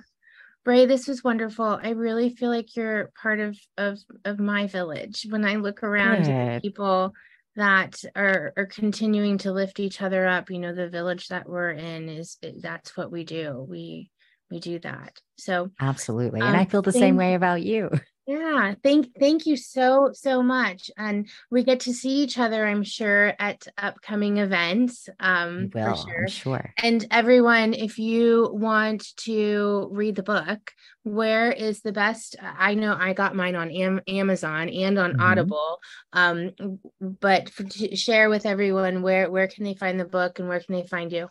Bray, 0.67 0.85
this 0.85 1.07
was 1.07 1.23
wonderful. 1.23 1.79
I 1.81 1.91
really 1.91 2.29
feel 2.29 2.49
like 2.49 2.75
you're 2.75 3.09
part 3.21 3.39
of 3.39 3.57
of 3.77 3.99
of 4.25 4.37
my 4.37 4.67
village. 4.67 5.25
When 5.29 5.45
I 5.45 5.55
look 5.55 5.81
around 5.81 6.27
at 6.27 6.61
people 6.61 7.13
that 7.55 8.03
are 8.17 8.51
are 8.57 8.65
continuing 8.65 9.37
to 9.37 9.53
lift 9.53 9.79
each 9.79 10.01
other 10.01 10.27
up, 10.27 10.49
you 10.49 10.59
know, 10.59 10.75
the 10.75 10.89
village 10.89 11.29
that 11.29 11.47
we're 11.47 11.71
in 11.71 12.09
is 12.09 12.37
that's 12.61 12.97
what 12.97 13.13
we 13.13 13.23
do. 13.23 13.65
We 13.65 14.11
we 14.51 14.59
do 14.59 14.77
that. 14.79 15.17
So 15.37 15.71
absolutely. 15.79 16.41
And 16.41 16.49
um, 16.49 16.55
I 16.57 16.65
feel 16.65 16.81
the 16.81 16.91
same 16.91 17.15
way 17.15 17.35
about 17.35 17.61
you. 17.61 17.89
Yeah, 18.27 18.73
thank 18.83 19.17
thank 19.17 19.45
you 19.45 19.55
so 19.55 20.11
so 20.11 20.43
much, 20.43 20.91
and 20.97 21.29
we 21.49 21.63
get 21.63 21.79
to 21.81 21.93
see 21.93 22.23
each 22.23 22.37
other. 22.37 22.67
I'm 22.67 22.83
sure 22.83 23.33
at 23.39 23.65
upcoming 23.77 24.39
events. 24.39 25.07
Um, 25.17 25.71
will, 25.73 25.95
for 25.95 26.09
sure. 26.09 26.21
I'm 26.23 26.27
sure. 26.27 26.73
And 26.83 27.07
everyone, 27.09 27.73
if 27.73 27.97
you 27.97 28.49
want 28.51 29.15
to 29.19 29.87
read 29.93 30.17
the 30.17 30.23
book, 30.23 30.73
where 31.03 31.53
is 31.53 31.79
the 31.79 31.93
best? 31.93 32.35
I 32.41 32.73
know 32.73 32.97
I 32.99 33.13
got 33.13 33.33
mine 33.33 33.55
on 33.55 33.71
Am- 33.71 34.01
Amazon 34.09 34.67
and 34.67 34.99
on 34.99 35.11
mm-hmm. 35.13 35.21
Audible. 35.21 35.79
Um, 36.11 36.51
but 36.99 37.49
for, 37.49 37.63
to 37.63 37.95
share 37.95 38.29
with 38.29 38.45
everyone, 38.45 39.03
where 39.03 39.31
where 39.31 39.47
can 39.47 39.63
they 39.63 39.75
find 39.75 39.97
the 39.97 40.03
book 40.05 40.39
and 40.39 40.49
where 40.49 40.59
can 40.59 40.75
they 40.75 40.85
find 40.85 41.13
you? 41.13 41.29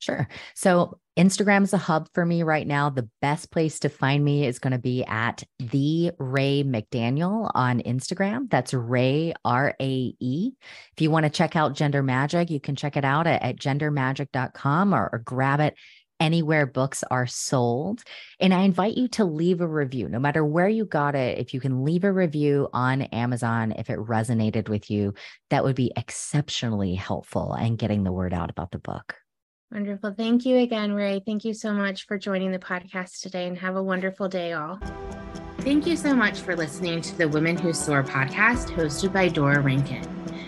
Sure. 0.00 0.28
So 0.54 0.98
Instagram 1.18 1.64
is 1.64 1.72
a 1.72 1.78
hub 1.78 2.08
for 2.14 2.24
me 2.24 2.44
right 2.44 2.66
now. 2.66 2.90
The 2.90 3.08
best 3.20 3.50
place 3.50 3.80
to 3.80 3.88
find 3.88 4.24
me 4.24 4.46
is 4.46 4.60
going 4.60 4.72
to 4.72 4.78
be 4.78 5.04
at 5.04 5.42
the 5.58 6.12
Rae 6.18 6.62
McDaniel 6.62 7.50
on 7.52 7.80
Instagram. 7.80 8.48
That's 8.48 8.72
Rae 8.72 9.34
R 9.44 9.74
A 9.80 10.14
E. 10.20 10.52
If 10.96 11.00
you 11.00 11.10
want 11.10 11.24
to 11.24 11.30
check 11.30 11.56
out 11.56 11.74
Gender 11.74 12.02
Magic, 12.02 12.48
you 12.50 12.60
can 12.60 12.76
check 12.76 12.96
it 12.96 13.04
out 13.04 13.26
at, 13.26 13.42
at 13.42 13.56
gendermagic.com 13.56 14.94
or, 14.94 15.10
or 15.12 15.18
grab 15.18 15.58
it 15.58 15.74
anywhere 16.20 16.66
books 16.66 17.04
are 17.10 17.26
sold. 17.26 18.02
And 18.40 18.52
I 18.52 18.62
invite 18.62 18.96
you 18.96 19.08
to 19.08 19.24
leave 19.24 19.60
a 19.60 19.68
review, 19.68 20.08
no 20.08 20.18
matter 20.18 20.44
where 20.44 20.68
you 20.68 20.84
got 20.84 21.14
it. 21.14 21.38
If 21.38 21.54
you 21.54 21.60
can 21.60 21.84
leave 21.84 22.04
a 22.04 22.12
review 22.12 22.68
on 22.72 23.02
Amazon, 23.02 23.72
if 23.72 23.90
it 23.90 23.98
resonated 23.98 24.68
with 24.68 24.90
you, 24.90 25.14
that 25.50 25.64
would 25.64 25.76
be 25.76 25.92
exceptionally 25.96 26.94
helpful 26.94 27.52
and 27.52 27.78
getting 27.78 28.04
the 28.04 28.12
word 28.12 28.34
out 28.34 28.50
about 28.50 28.70
the 28.70 28.78
book. 28.78 29.16
Wonderful. 29.70 30.14
Thank 30.14 30.46
you 30.46 30.56
again, 30.58 30.92
Rae. 30.92 31.20
Thank 31.24 31.44
you 31.44 31.52
so 31.52 31.74
much 31.74 32.06
for 32.06 32.16
joining 32.16 32.52
the 32.52 32.58
podcast 32.58 33.20
today 33.20 33.46
and 33.46 33.58
have 33.58 33.76
a 33.76 33.82
wonderful 33.82 34.26
day, 34.28 34.54
all. 34.54 34.78
Thank 35.58 35.86
you 35.86 35.94
so 35.96 36.14
much 36.14 36.40
for 36.40 36.56
listening 36.56 37.02
to 37.02 37.18
the 37.18 37.28
Women 37.28 37.58
Who 37.58 37.74
Soar 37.74 38.02
podcast 38.02 38.70
hosted 38.70 39.12
by 39.12 39.28
Dora 39.28 39.60
Rankin. 39.60 40.02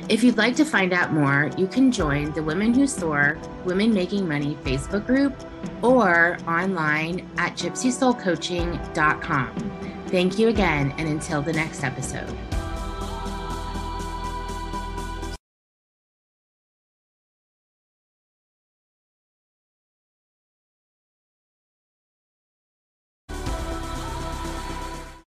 If 0.09 0.25
you'd 0.25 0.39
like 0.39 0.57
to 0.57 0.65
find 0.65 0.95
out 0.95 1.13
more, 1.13 1.51
you 1.59 1.67
can 1.67 1.93
join 1.93 2.33
the 2.33 2.43
Women 2.43 2.73
Who 2.73 2.87
Soar 2.87 3.37
Women 3.65 3.93
Making 3.93 4.27
Money 4.27 4.57
Facebook 4.65 5.07
group 5.07 5.35
or 5.83 6.39
online 6.49 7.29
at 7.37 7.57
gypsysoulcoaching.com. 7.57 9.71
Thank 10.07 10.39
you 10.39 10.49
again, 10.49 10.95
and 10.99 11.09
until 11.09 11.43
the 11.43 11.53
next 11.53 11.85
episode. 11.85 12.35